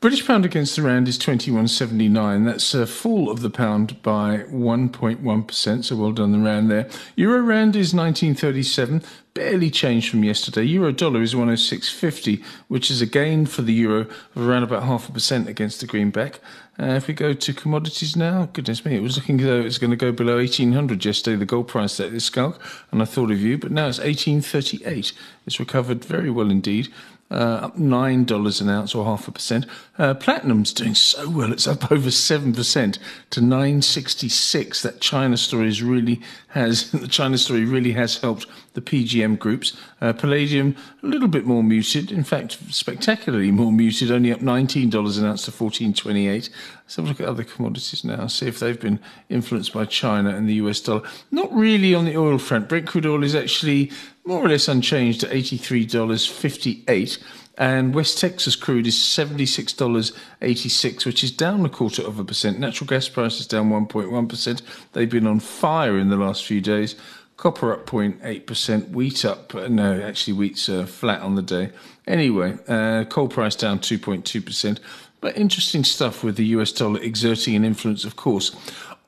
British 0.00 0.26
pound 0.26 0.46
against 0.46 0.76
the 0.76 0.82
rand 0.82 1.06
is 1.08 1.18
21.79. 1.18 2.46
That's 2.46 2.72
a 2.72 2.86
fall 2.86 3.30
of 3.30 3.42
the 3.42 3.50
pound 3.50 4.00
by 4.00 4.38
1.1%. 4.48 5.84
So 5.84 5.96
well 5.96 6.12
done 6.12 6.32
the 6.32 6.38
rand 6.38 6.70
there. 6.70 6.88
Euro 7.16 7.42
rand 7.42 7.76
is 7.76 7.92
19.37, 7.92 9.04
barely 9.34 9.70
changed 9.70 10.08
from 10.08 10.24
yesterday. 10.24 10.62
Euro 10.62 10.90
dollar 10.90 11.20
is 11.20 11.34
106.50, 11.34 12.42
which 12.68 12.90
is 12.90 13.02
a 13.02 13.06
gain 13.06 13.44
for 13.44 13.60
the 13.60 13.74
euro 13.74 14.06
of 14.34 14.48
around 14.48 14.62
about 14.62 14.84
half 14.84 15.06
a 15.10 15.12
percent 15.12 15.50
against 15.50 15.80
the 15.80 15.86
greenback. 15.86 16.40
Uh, 16.80 16.94
if 16.94 17.08
we 17.08 17.14
go 17.14 17.34
to 17.34 17.52
commodities 17.52 18.16
now, 18.16 18.48
goodness 18.54 18.86
me, 18.86 18.96
it 18.96 19.02
was 19.02 19.16
looking 19.16 19.38
as 19.40 19.46
though 19.46 19.60
it 19.60 19.64
was 19.64 19.76
going 19.76 19.90
to 19.90 19.96
go 19.96 20.12
below 20.12 20.36
1800 20.36 21.04
yesterday, 21.04 21.36
the 21.36 21.44
gold 21.44 21.68
price 21.68 21.98
that 21.98 22.14
is 22.14 22.24
Schalk, 22.24 22.58
and 22.90 23.02
I 23.02 23.04
thought 23.04 23.30
of 23.30 23.38
you, 23.38 23.58
but 23.58 23.70
now 23.70 23.88
it's 23.88 23.98
1838. 23.98 25.12
It's 25.46 25.60
recovered 25.60 26.02
very 26.02 26.30
well 26.30 26.50
indeed 26.50 26.88
uh, 27.30 27.60
up 27.62 27.78
nine 27.78 28.24
dollars 28.24 28.60
an 28.60 28.68
ounce 28.68 28.94
or 28.94 29.04
half 29.04 29.28
a 29.28 29.32
percent. 29.32 29.66
Uh, 29.98 30.14
platinum's 30.14 30.72
doing 30.72 30.94
so 30.94 31.28
well; 31.28 31.52
it's 31.52 31.66
up 31.66 31.90
over 31.92 32.10
seven 32.10 32.52
percent 32.52 32.98
to 33.30 33.40
nine 33.40 33.82
sixty 33.82 34.28
six. 34.28 34.82
That 34.82 35.00
China 35.00 35.36
story 35.36 35.68
is 35.68 35.82
really 35.82 36.20
has 36.48 36.90
the 36.92 37.08
China 37.08 37.38
story 37.38 37.64
really 37.64 37.92
has 37.92 38.18
helped 38.18 38.46
the 38.74 38.80
PGM 38.80 39.38
groups. 39.38 39.76
Uh, 40.00 40.12
palladium 40.12 40.76
a 41.02 41.06
little 41.06 41.28
bit 41.28 41.44
more 41.44 41.62
muted, 41.62 42.12
in 42.12 42.24
fact, 42.24 42.58
spectacularly 42.70 43.50
more 43.50 43.72
muted, 43.72 44.10
only 44.10 44.32
up 44.32 44.40
nineteen 44.40 44.90
dollars 44.90 45.18
an 45.18 45.26
ounce 45.26 45.44
to 45.44 45.52
fourteen 45.52 45.92
twenty 45.92 46.28
eight. 46.28 46.50
Let's 46.84 46.96
have 46.96 47.04
a 47.04 47.08
look 47.08 47.20
at 47.20 47.28
other 47.28 47.44
commodities 47.44 48.04
now, 48.04 48.26
see 48.26 48.46
if 48.46 48.58
they've 48.58 48.80
been 48.80 49.00
influenced 49.28 49.72
by 49.72 49.84
China 49.84 50.30
and 50.30 50.48
the 50.48 50.54
US 50.54 50.80
dollar. 50.80 51.02
Not 51.30 51.52
really 51.52 51.94
on 51.94 52.04
the 52.04 52.16
oil 52.16 52.38
front. 52.38 52.68
Brent 52.68 52.86
crude 52.86 53.06
oil 53.06 53.22
is 53.22 53.34
actually 53.34 53.92
more 54.24 54.40
or 54.40 54.48
less 54.48 54.68
unchanged 54.68 55.24
at 55.24 55.30
$83.58. 55.30 57.18
And 57.58 57.94
West 57.94 58.18
Texas 58.18 58.56
crude 58.56 58.86
is 58.86 58.96
$76.86, 58.96 61.04
which 61.04 61.22
is 61.22 61.30
down 61.30 61.66
a 61.66 61.68
quarter 61.68 62.00
of 62.00 62.18
a 62.18 62.24
percent. 62.24 62.58
Natural 62.58 62.88
gas 62.88 63.06
prices 63.08 63.46
down 63.46 63.68
1.1%. 63.68 64.62
They've 64.94 65.10
been 65.10 65.26
on 65.26 65.40
fire 65.40 65.98
in 65.98 66.08
the 66.08 66.16
last 66.16 66.46
few 66.46 66.62
days. 66.62 66.96
Copper 67.40 67.72
up 67.72 67.86
0.8%, 67.86 68.90
wheat 68.90 69.24
up, 69.24 69.54
no, 69.54 69.98
actually, 70.02 70.34
wheat's 70.34 70.68
uh, 70.68 70.84
flat 70.84 71.22
on 71.22 71.36
the 71.36 71.42
day. 71.42 71.70
Anyway, 72.06 72.58
uh, 72.68 73.04
coal 73.04 73.28
price 73.28 73.56
down 73.56 73.78
2.2%. 73.78 74.78
But 75.22 75.38
interesting 75.38 75.82
stuff 75.82 76.22
with 76.22 76.36
the 76.36 76.44
US 76.48 76.70
dollar 76.70 77.00
exerting 77.00 77.56
an 77.56 77.64
influence, 77.64 78.04
of 78.04 78.16
course. 78.16 78.54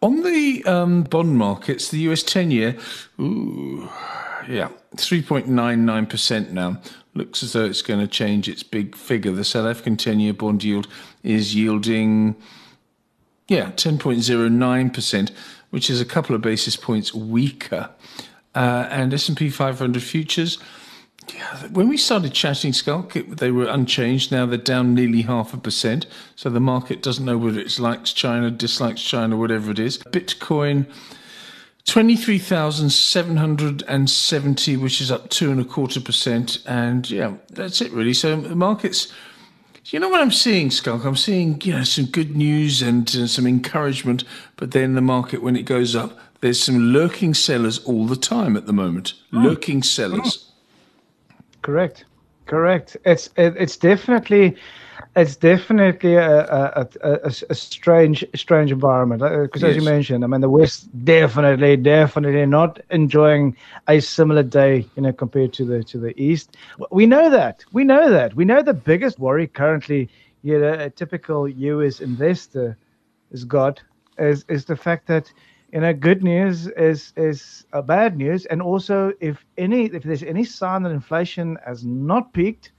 On 0.00 0.22
the 0.22 0.64
um, 0.64 1.02
bond 1.02 1.36
markets, 1.36 1.90
the 1.90 1.98
US 2.10 2.22
10 2.22 2.50
year, 2.50 2.78
ooh, 3.20 3.90
yeah, 4.48 4.70
3.99% 4.96 6.52
now. 6.52 6.80
Looks 7.12 7.42
as 7.42 7.52
though 7.52 7.66
it's 7.66 7.82
going 7.82 8.00
to 8.00 8.06
change 8.06 8.48
its 8.48 8.62
big 8.62 8.96
figure. 8.96 9.32
The 9.32 9.44
South 9.44 9.66
African 9.66 9.98
10 9.98 10.20
year 10.20 10.32
bond 10.32 10.64
yield 10.64 10.88
is 11.22 11.54
yielding, 11.54 12.36
yeah, 13.52 13.70
10.09%, 13.72 15.30
which 15.70 15.90
is 15.90 16.00
a 16.00 16.04
couple 16.04 16.34
of 16.34 16.40
basis 16.40 16.74
points 16.74 17.14
weaker. 17.14 17.90
Uh, 18.54 18.86
and 18.90 19.14
S&P 19.14 19.48
500 19.48 20.02
futures, 20.02 20.58
yeah, 21.34 21.66
when 21.68 21.88
we 21.88 21.96
started 21.96 22.32
chatting, 22.32 22.72
Schalk, 22.72 23.12
they 23.12 23.50
were 23.50 23.66
unchanged. 23.66 24.32
Now 24.32 24.46
they're 24.46 24.58
down 24.58 24.94
nearly 24.94 25.22
half 25.22 25.54
a 25.54 25.56
percent. 25.56 26.06
So 26.34 26.50
the 26.50 26.60
market 26.60 27.02
doesn't 27.02 27.24
know 27.24 27.38
whether 27.38 27.60
it 27.60 27.78
likes 27.78 28.12
China, 28.12 28.50
dislikes 28.50 29.02
China, 29.02 29.36
whatever 29.36 29.70
it 29.70 29.78
is. 29.78 29.98
Bitcoin 29.98 30.86
23,770, 31.86 34.76
which 34.76 35.00
is 35.00 35.10
up 35.10 35.28
two 35.30 35.50
and 35.50 35.60
a 35.60 35.64
quarter 35.64 36.00
percent. 36.00 36.58
And 36.66 37.10
yeah, 37.10 37.34
that's 37.50 37.80
it 37.80 37.90
really. 37.92 38.14
So 38.14 38.40
the 38.40 38.56
markets, 38.56 39.12
you 39.86 39.98
know 40.00 40.08
what 40.08 40.20
I'm 40.20 40.30
seeing, 40.30 40.70
Schalk? 40.70 41.04
I'm 41.04 41.16
seeing, 41.16 41.60
you 41.62 41.72
know, 41.72 41.84
some 41.84 42.06
good 42.06 42.36
news 42.36 42.82
and 42.82 43.08
uh, 43.16 43.26
some 43.26 43.46
encouragement. 43.46 44.24
But 44.56 44.70
then 44.70 44.94
the 44.94 45.00
market, 45.00 45.42
when 45.42 45.56
it 45.56 45.64
goes 45.64 45.96
up, 45.96 46.18
there's 46.40 46.62
some 46.62 46.92
lurking 46.92 47.34
sellers 47.34 47.78
all 47.80 48.06
the 48.06 48.16
time 48.16 48.56
at 48.56 48.66
the 48.66 48.72
moment. 48.72 49.14
Mm. 49.32 49.44
Lurking 49.44 49.82
sellers. 49.82 50.50
Correct. 51.62 52.04
Correct. 52.46 52.96
It's, 53.04 53.28
it, 53.36 53.54
it's 53.56 53.76
definitely, 53.76 54.56
it's 55.14 55.37
definitely 55.37 56.14
a, 56.14 56.40
a, 56.40 56.88
a, 57.03 57.33
a 57.51 57.55
strange 57.55 58.25
strange 58.35 58.72
environment 58.72 59.20
because 59.20 59.62
uh, 59.62 59.66
yes. 59.66 59.77
as 59.77 59.77
you 59.77 59.83
mentioned 59.83 60.25
i 60.25 60.27
mean 60.27 60.40
the 60.40 60.48
west 60.48 60.88
definitely 61.05 61.77
definitely 61.77 62.46
not 62.46 62.81
enjoying 62.90 63.55
a 63.88 64.01
similar 64.01 64.42
day 64.42 64.87
you 64.96 65.03
know 65.03 65.12
compared 65.12 65.53
to 65.53 65.64
the 65.64 65.83
to 65.85 65.98
the 65.98 66.18
east 66.20 66.57
we 66.90 67.05
know 67.07 67.29
that 67.29 67.64
we 67.72 67.85
know 67.85 68.11
that 68.11 68.35
we 68.35 68.44
know 68.44 68.62
the 68.62 68.75
biggest 68.75 69.18
worry 69.18 69.46
currently 69.46 70.09
you 70.42 70.59
know 70.59 70.72
a 70.72 70.88
typical 70.88 71.46
us 71.46 72.01
investor 72.01 72.77
has 73.31 73.44
got 73.44 73.83
is 74.18 74.44
is 74.48 74.64
the 74.64 74.77
fact 74.77 75.07
that 75.07 75.31
you 75.72 75.81
know 75.81 75.92
good 75.92 76.22
news 76.22 76.68
is 76.68 77.12
is 77.16 77.66
a 77.72 77.83
bad 77.83 78.16
news 78.16 78.46
and 78.46 78.62
also 78.62 79.12
if 79.20 79.44
any 79.59 79.87
if 79.87 80.03
there's 80.03 80.22
any 80.22 80.44
sign 80.44 80.83
that 80.83 80.90
inflation 80.90 81.59
has 81.66 81.85
not 81.85 82.33
peaked 82.33 82.72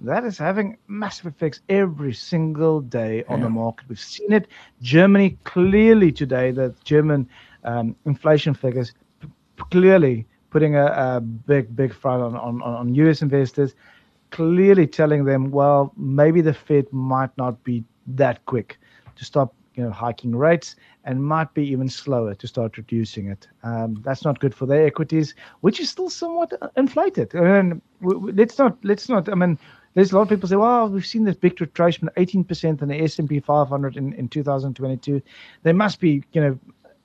that 0.00 0.24
is 0.24 0.38
having 0.38 0.78
massive 0.88 1.26
effects 1.26 1.60
every 1.68 2.12
single 2.12 2.80
day 2.80 3.24
on 3.28 3.38
yeah. 3.38 3.44
the 3.44 3.50
market. 3.50 3.88
We've 3.88 4.00
seen 4.00 4.32
it. 4.32 4.48
Germany 4.80 5.38
clearly 5.44 6.12
today, 6.12 6.50
the 6.50 6.74
German 6.84 7.28
um, 7.64 7.94
inflation 8.06 8.54
figures 8.54 8.92
p- 9.20 9.28
clearly 9.70 10.26
putting 10.50 10.74
a, 10.76 10.86
a, 10.86 11.20
big, 11.20 11.76
big 11.76 11.94
front 11.94 12.22
on, 12.22 12.34
on, 12.36 12.62
on 12.62 12.94
US 12.94 13.22
investors, 13.22 13.74
clearly 14.30 14.86
telling 14.86 15.24
them, 15.24 15.50
well, 15.50 15.92
maybe 15.96 16.40
the 16.40 16.54
Fed 16.54 16.90
might 16.92 17.36
not 17.36 17.62
be 17.62 17.84
that 18.06 18.44
quick 18.46 18.78
to 19.16 19.24
stop 19.24 19.54
you 19.74 19.84
know 19.84 19.90
hiking 19.90 20.34
rates 20.34 20.76
and 21.04 21.24
might 21.24 21.52
be 21.54 21.64
even 21.64 21.88
slower 21.88 22.34
to 22.34 22.46
start 22.46 22.76
reducing 22.76 23.28
it. 23.28 23.48
Um, 23.62 24.00
that's 24.04 24.24
not 24.24 24.38
good 24.40 24.54
for 24.54 24.66
their 24.66 24.84
equities, 24.84 25.34
which 25.60 25.80
is 25.80 25.88
still 25.88 26.10
somewhat 26.10 26.52
uh, 26.60 26.68
inflated. 26.76 27.34
And 27.34 27.80
let's 28.00 28.58
not 28.58 28.76
let's 28.84 29.08
not. 29.08 29.28
I 29.28 29.34
mean, 29.34 29.58
there's 29.94 30.12
a 30.12 30.16
lot 30.16 30.22
of 30.22 30.28
people 30.28 30.48
say, 30.48 30.56
well, 30.56 30.88
we've 30.88 31.06
seen 31.06 31.24
this 31.24 31.36
big 31.36 31.56
retracement, 31.56 32.14
18% 32.14 32.82
in 32.82 32.88
the 32.88 33.02
S&P 33.02 33.40
500 33.40 33.96
in, 33.96 34.12
in 34.14 34.28
2022. 34.28 35.20
They 35.62 35.72
must 35.72 36.00
be, 36.00 36.22
you 36.32 36.40
know, 36.40 36.58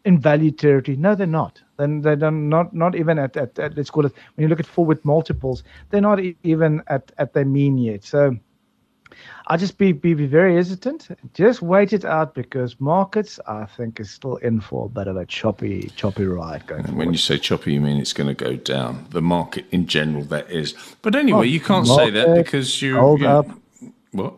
in 0.05 0.19
value 0.19 0.51
territory. 0.51 0.95
No, 0.95 1.15
they're 1.15 1.25
not. 1.25 1.61
Then 1.77 2.01
they're 2.01 2.15
not 2.15 2.73
not 2.73 2.95
even 2.95 3.19
at, 3.19 3.35
at, 3.35 3.57
at, 3.59 3.75
let's 3.75 3.89
call 3.89 4.05
it 4.05 4.13
when 4.35 4.43
you 4.43 4.47
look 4.47 4.59
at 4.59 4.67
forward 4.67 5.03
multiples, 5.03 5.63
they're 5.89 5.99
not 5.99 6.19
even 6.43 6.81
at 6.87 7.11
at 7.17 7.33
their 7.33 7.43
mean 7.43 7.77
yet. 7.77 8.03
So 8.03 8.37
I'll 9.47 9.57
just 9.57 9.77
be, 9.77 9.91
be, 9.91 10.13
be 10.13 10.25
very 10.25 10.55
hesitant. 10.55 11.07
Just 11.33 11.61
wait 11.61 11.93
it 11.93 12.03
out 12.03 12.33
because 12.33 12.79
markets, 12.79 13.39
I 13.47 13.65
think, 13.65 13.99
is 13.99 14.09
still 14.09 14.37
in 14.37 14.59
for 14.59 14.85
a 14.85 14.89
bit 14.89 15.07
of 15.07 15.17
a 15.17 15.25
choppy, 15.25 15.91
choppy 15.95 16.25
ride 16.25 16.65
going. 16.65 16.85
And 16.85 16.97
when 16.97 17.11
you 17.11 17.17
say 17.17 17.37
choppy, 17.37 17.73
you 17.73 17.81
mean 17.81 17.97
it's 17.97 18.13
going 18.13 18.33
to 18.33 18.43
go 18.43 18.55
down. 18.55 19.05
The 19.11 19.21
market 19.21 19.65
in 19.71 19.85
general, 19.87 20.23
that 20.25 20.49
is. 20.51 20.73
But 21.01 21.15
anyway, 21.15 21.39
oh, 21.39 21.43
you 21.43 21.59
can't 21.59 21.87
say 21.87 22.09
that 22.09 22.35
because 22.35 22.81
you. 22.81 22.97
Hold 22.97 23.21
you, 23.21 23.27
up. 23.27 23.47
What? 24.11 24.33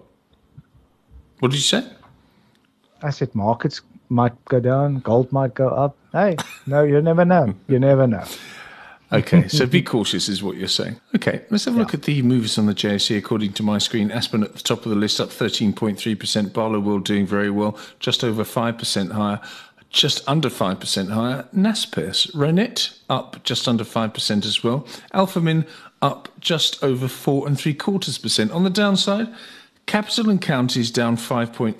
What 1.39 1.51
did 1.51 1.57
you 1.57 1.63
say? 1.63 1.87
I 3.01 3.11
said 3.11 3.33
markets 3.35 3.81
might 4.09 4.33
go 4.45 4.59
down, 4.59 4.99
gold 4.99 5.31
might 5.31 5.53
go 5.53 5.69
up. 5.69 5.95
Hey, 6.11 6.35
no, 6.65 6.83
you 6.83 7.01
never 7.01 7.25
know. 7.25 7.53
You 7.67 7.79
never 7.79 8.07
know. 8.07 8.25
Okay, 9.11 9.47
so 9.47 9.65
be 9.65 9.81
cautious, 9.93 10.27
is 10.27 10.43
what 10.43 10.57
you're 10.57 10.67
saying. 10.67 10.99
Okay, 11.15 11.41
let's 11.49 11.65
have 11.65 11.75
a 11.75 11.77
yeah. 11.77 11.83
look 11.83 11.93
at 11.93 12.03
the 12.03 12.21
movers 12.21 12.57
on 12.57 12.65
the 12.65 12.73
JSE. 12.73 13.17
According 13.17 13.53
to 13.53 13.63
my 13.63 13.77
screen, 13.77 14.11
Aspen 14.11 14.43
at 14.43 14.53
the 14.53 14.61
top 14.61 14.85
of 14.85 14.89
the 14.89 14.95
list, 14.95 15.21
up 15.21 15.29
13.3%. 15.29 16.49
Barloworld 16.49 17.03
doing 17.03 17.25
very 17.25 17.49
well, 17.49 17.77
just 17.99 18.23
over 18.23 18.43
5% 18.43 19.11
higher. 19.11 19.39
Just 19.89 20.27
under 20.27 20.49
5% 20.49 21.09
higher. 21.11 21.47
Naspers, 21.55 22.29
Reinet 22.33 22.99
up 23.09 23.41
just 23.45 23.69
under 23.69 23.85
5% 23.85 24.45
as 24.45 24.61
well. 24.61 24.81
Alphamin 25.13 25.65
up 26.01 26.27
just 26.41 26.83
over 26.83 27.07
4 27.07 27.47
and 27.47 27.57
3 27.57 27.73
quarters 27.73 28.17
percent. 28.17 28.51
On 28.51 28.65
the 28.65 28.69
downside, 28.69 29.33
Capital 29.85 30.29
and 30.29 30.41
Counties 30.41 30.91
down 30.91 31.15
5.8%, 31.15 31.77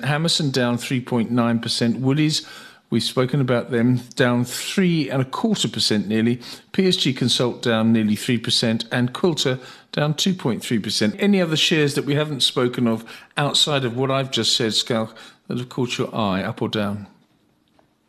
Hammerson 0.00 0.50
down 0.50 0.78
3.9%, 0.78 2.00
Woolies 2.00 2.46
We've 2.92 3.02
spoken 3.02 3.40
about 3.40 3.70
them 3.70 4.02
down 4.16 4.44
three 4.44 5.08
and 5.08 5.22
a 5.22 5.24
quarter 5.24 5.66
percent 5.66 6.08
nearly. 6.08 6.36
PSG 6.74 7.16
Consult 7.16 7.62
down 7.62 7.90
nearly 7.90 8.16
3% 8.16 8.84
and 8.92 9.14
Quilter 9.14 9.58
down 9.92 10.12
2.3%. 10.12 11.16
Any 11.18 11.40
other 11.40 11.56
shares 11.56 11.94
that 11.94 12.04
we 12.04 12.16
haven't 12.16 12.42
spoken 12.42 12.86
of 12.86 13.10
outside 13.38 13.86
of 13.86 13.96
what 13.96 14.10
I've 14.10 14.30
just 14.30 14.54
said, 14.54 14.74
Schalk, 14.74 15.16
that 15.48 15.56
have 15.56 15.70
caught 15.70 15.96
your 15.96 16.14
eye, 16.14 16.42
up 16.42 16.60
or 16.60 16.68
down? 16.68 17.06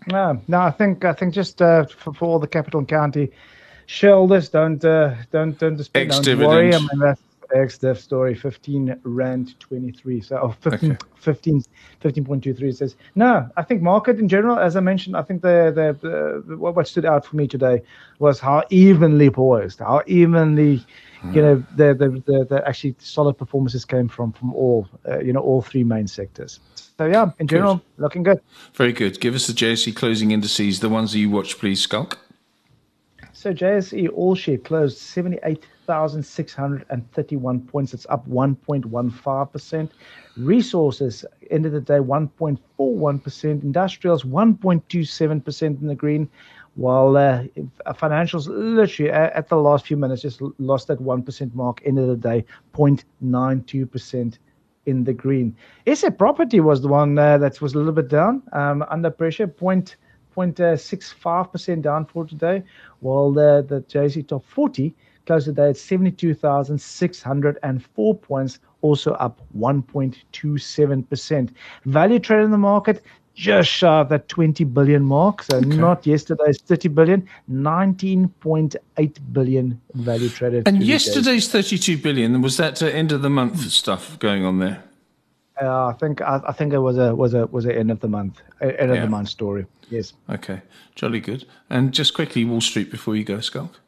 No, 0.08 0.42
no, 0.50 0.60
I 0.60 0.72
think 0.72 1.06
I 1.06 1.14
think 1.14 1.34
just 1.34 1.62
uh, 1.62 1.86
for, 1.86 2.14
for 2.14 2.26
all 2.26 2.40
the 2.40 2.48
capital 2.48 2.80
and 2.80 2.88
county 2.90 3.32
shareholders, 3.86 4.50
don't 4.50 4.84
uh, 4.84 5.16
don't 5.32 5.58
don't, 5.58 5.78
just, 5.78 5.94
don't 5.94 6.40
worry. 6.40 6.76
I 6.76 6.80
mean, 6.80 7.00
that's 7.00 7.22
ex 7.54 7.78
div 7.78 8.00
story 8.00 8.36
15 8.36 9.00
rand 9.04 9.60
23 9.60 10.22
so 10.22 10.38
oh, 10.38 10.56
15 10.62 10.92
okay. 10.92 11.00
15 11.16 11.64
15.23 12.02 12.76
says 12.76 12.96
no 13.16 13.50
i 13.58 13.62
think 13.64 13.82
market 13.82 14.20
in 14.20 14.28
general 14.28 14.58
as 14.60 14.76
i 14.76 14.80
mentioned 14.80 15.16
i 15.16 15.22
think 15.22 15.42
the, 15.42 15.72
the, 15.76 16.46
the 16.48 16.58
what 16.58 16.88
stood 16.88 17.06
out 17.06 17.26
for 17.26 17.36
me 17.36 17.48
today 17.48 17.82
was 18.20 18.40
how 18.40 18.64
evenly 18.70 19.30
poised 19.30 19.80
how 19.80 20.02
evenly 20.08 20.84
you 21.32 21.42
know 21.42 21.56
hmm. 21.56 21.78
the, 21.78 21.94
the 21.94 22.10
the, 22.26 22.46
the 22.46 22.68
actually 22.68 22.96
solid 23.00 23.38
performances 23.38 23.86
came 23.86 24.08
from 24.08 24.32
from 24.34 24.54
all 24.54 24.88
uh, 25.08 25.20
you 25.20 25.32
know 25.32 25.40
all 25.40 25.62
three 25.62 25.84
main 25.84 26.08
sectors 26.08 26.60
so 26.76 27.06
yeah 27.06 27.32
in 27.40 27.48
general 27.48 27.76
good. 27.76 28.04
looking 28.04 28.24
good 28.24 28.42
very 28.74 28.92
good 28.92 29.20
give 29.20 29.34
us 29.34 29.48
the 29.48 29.54
jse 29.54 29.96
closing 29.96 30.32
indices 30.32 30.80
the 30.80 30.90
ones 30.90 31.14
that 31.14 31.20
you 31.20 31.30
watch 31.30 31.58
please 31.60 31.82
schalk 31.82 32.18
so 33.44 33.54
JSE 33.54 34.10
all 34.14 34.36
share 34.36 34.58
closed 34.58 34.98
78,631 35.86 37.62
points. 37.62 37.94
It's 37.94 38.06
up 38.10 38.28
1.15%. 38.28 39.90
Resources 40.38 41.26
end 41.52 41.66
of 41.66 41.72
the 41.72 41.82
day 41.82 42.00
1.41%. 42.00 43.44
Industrials 43.64 44.24
1.27% 44.24 45.82
in 45.82 45.88
the 45.88 45.96
green. 45.96 46.30
While 46.76 47.18
uh, 47.18 47.44
financials 47.90 48.48
literally 48.48 49.12
at 49.12 49.48
the 49.48 49.58
last 49.58 49.86
few 49.86 49.96
minutes 49.96 50.24
just 50.24 50.42
lost 50.58 50.88
that 50.88 51.00
1% 51.00 51.54
mark, 51.54 51.82
end 51.86 52.00
of 52.00 52.08
the 52.08 52.16
day 52.16 52.46
0.92% 52.74 54.38
in 54.86 55.04
the 55.04 55.14
green. 55.14 55.56
SA 55.94 56.10
property 56.10 56.60
was 56.60 56.82
the 56.82 56.88
one 56.88 57.18
uh, 57.18 57.38
that 57.38 57.62
was 57.62 57.74
a 57.74 57.78
little 57.78 57.94
bit 57.94 58.10
down, 58.10 58.42
um, 58.54 58.84
under 58.90 59.12
pressure, 59.12 59.48
point 59.48 59.98
0.65% 60.36 61.82
down 61.84 62.06
for 62.06 62.26
today, 62.26 62.64
while 63.02 63.32
the, 63.32 63.64
the 63.70 63.82
JSE 63.82 64.28
Top 64.28 64.44
40 64.46 64.96
closed 65.26 65.48
the 65.48 65.54
day 65.54 65.70
at 65.70 65.78
72,604 65.78 68.16
points, 68.16 68.60
also 68.82 69.14
up 69.14 69.40
1.27%. 69.58 71.50
Value 71.86 72.20
trade 72.20 72.44
in 72.44 72.52
the 72.52 72.58
market 72.58 73.02
just 73.34 73.70
shy 73.70 74.02
of 74.02 74.10
that 74.10 74.28
20 74.28 74.64
billion 74.66 75.04
mark. 75.04 75.44
So 75.44 75.58
okay. 75.58 75.68
not 75.68 76.06
yesterday's 76.06 76.62
30 76.62 76.90
billion, 76.90 77.28
19.8 77.52 79.18
billion 79.32 79.82
value 79.96 80.30
traded. 80.30 80.68
And 80.68 80.84
yesterday's 80.84 81.48
days. 81.48 81.70
32 81.70 81.98
billion, 81.98 82.42
was 82.42 82.58
that 82.58 82.82
end 82.82 83.12
of 83.12 83.22
the 83.22 83.30
month 83.30 83.72
stuff 83.72 84.18
going 84.20 84.46
on 84.46 84.60
there? 84.60 84.84
Uh, 85.62 85.88
I 85.88 85.94
think 85.94 86.22
I, 86.22 86.42
I, 86.48 86.52
think 86.52 86.74
it 86.74 86.80
was 86.80 86.98
a 86.98 87.16
was 87.16 87.36
a 87.36 87.46
was 87.46 87.68
a 87.68 87.78
end 87.78 87.92
of 87.92 88.00
the 88.00 88.08
month 88.08 88.42
end 88.60 88.90
of 88.90 88.96
yeah. 88.96 89.04
the 89.04 89.10
month 89.10 89.30
story. 89.30 89.68
Yes. 89.92 90.14
Okay, 90.28 90.64
jolly 90.96 91.20
good. 91.20 91.46
And 91.70 91.94
just 91.94 92.16
quickly, 92.16 92.44
Wall 92.44 92.60
Street 92.60 92.90
before 92.90 93.16
you 93.16 93.24
go, 93.24 93.40
Schalk. 93.40 93.80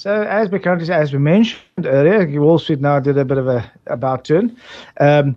So 0.00 0.22
as 0.22 0.48
we 0.48 0.58
currently 0.58 0.90
as 0.94 1.12
we 1.12 1.18
mentioned 1.18 1.84
earlier, 1.84 2.40
Wall 2.40 2.58
Street 2.58 2.80
now 2.80 3.00
did 3.00 3.18
a 3.18 3.24
bit 3.26 3.36
of 3.36 3.46
a 3.46 3.70
about 3.86 4.24
turn. 4.24 4.56
Um, 4.98 5.36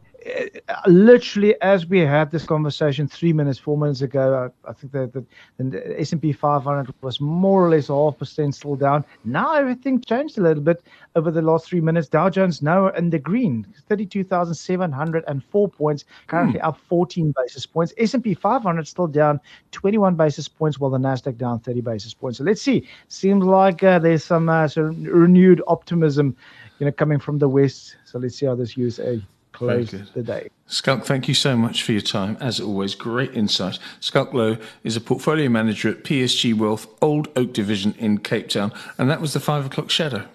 literally 0.88 1.60
as 1.62 1.86
we 1.86 2.00
had 2.00 2.32
this 2.32 2.46
conversation 2.46 3.08
three 3.08 3.34
minutes, 3.34 3.60
four 3.60 3.78
minutes 3.78 4.02
ago, 4.02 4.52
I, 4.66 4.70
I 4.70 4.74
think 4.74 4.94
that 4.94 5.14
the, 5.14 5.26
the 5.58 6.00
S&P 6.00 6.32
500 6.32 6.94
was 7.02 7.20
more 7.20 7.66
or 7.66 7.70
less 7.70 7.88
half 7.88 8.18
percent 8.18 8.56
still 8.56 8.76
down. 8.76 9.06
Now 9.26 9.56
everything 9.56 10.02
changed 10.02 10.38
a 10.38 10.42
little 10.42 10.64
bit 10.64 10.84
over 11.16 11.32
the 11.32 11.42
last 11.42 11.68
three 11.68 11.82
minutes. 11.82 12.08
Dow 12.08 12.30
Jones 12.30 12.62
now 12.62 12.88
in 12.90 13.10
the 13.10 13.20
green, 13.20 13.68
32,704 13.88 15.70
points, 15.70 16.06
currently 16.28 16.60
hmm. 16.60 16.66
up 16.66 16.80
14 16.88 17.34
basis 17.36 17.66
points. 17.66 17.94
S&P 17.98 18.34
500 18.34 18.88
still 18.88 19.08
down 19.08 19.40
21 19.72 20.16
basis 20.16 20.48
points, 20.48 20.80
while 20.80 20.90
the 20.90 20.98
Nasdaq 20.98 21.38
down 21.38 21.60
30 21.60 21.82
basis 21.82 22.14
points. 22.14 22.38
So 22.38 22.44
let's 22.44 22.62
see. 22.62 22.88
Seems 23.08 23.44
like 23.44 23.84
uh, 23.84 24.00
there's 24.00 24.24
some 24.24 24.50
uh, 24.50 24.68
sort 24.68 24.92
of 24.92 25.04
renewed 25.04 25.62
optimism, 25.68 26.36
you 26.80 26.86
know, 26.86 26.92
coming 26.92 27.20
from 27.20 27.40
the 27.40 27.50
west. 27.50 27.98
So 28.06 28.20
let's 28.20 28.38
see 28.38 28.46
how 28.46 28.56
this 28.56 28.78
USA 28.78 29.22
close 29.54 29.92
the 30.14 30.24
day. 30.24 30.50
Schalk, 30.68 31.06
thank 31.06 31.28
you 31.28 31.34
so 31.34 31.56
much 31.56 31.84
for 31.84 31.94
your 31.94 32.02
time. 32.02 32.36
As 32.42 32.60
always, 32.60 32.96
great 32.96 33.34
insight. 33.34 33.80
Schalk 34.02 34.32
Louw 34.32 34.62
is 34.84 34.98
a 34.98 35.02
portfolio 35.02 35.48
manager 35.50 35.90
at 35.90 36.04
PSG 36.04 36.54
Wealth 36.54 36.88
Old 37.02 37.30
Oak 37.36 37.54
Division 37.54 37.96
in 37.98 38.18
Cape 38.18 38.50
Town, 38.50 38.74
and 38.98 39.10
that 39.10 39.22
was 39.22 39.34
the 39.34 39.40
five 39.40 39.66
o'clock 39.66 39.90
shadow. 39.90 40.28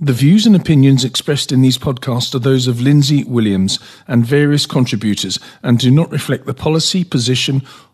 The 0.00 0.12
views 0.12 0.44
and 0.44 0.56
opinions 0.56 1.04
expressed 1.04 1.52
in 1.52 1.62
these 1.62 1.78
podcasts 1.78 2.34
are 2.34 2.40
those 2.40 2.66
of 2.66 2.80
Lindsay 2.80 3.22
Williams 3.22 3.78
and 4.08 4.26
various 4.26 4.66
contributors 4.66 5.38
and 5.62 5.78
do 5.78 5.88
not 5.88 6.10
reflect 6.10 6.46
the 6.46 6.52
policy, 6.54 7.04
position, 7.04 7.62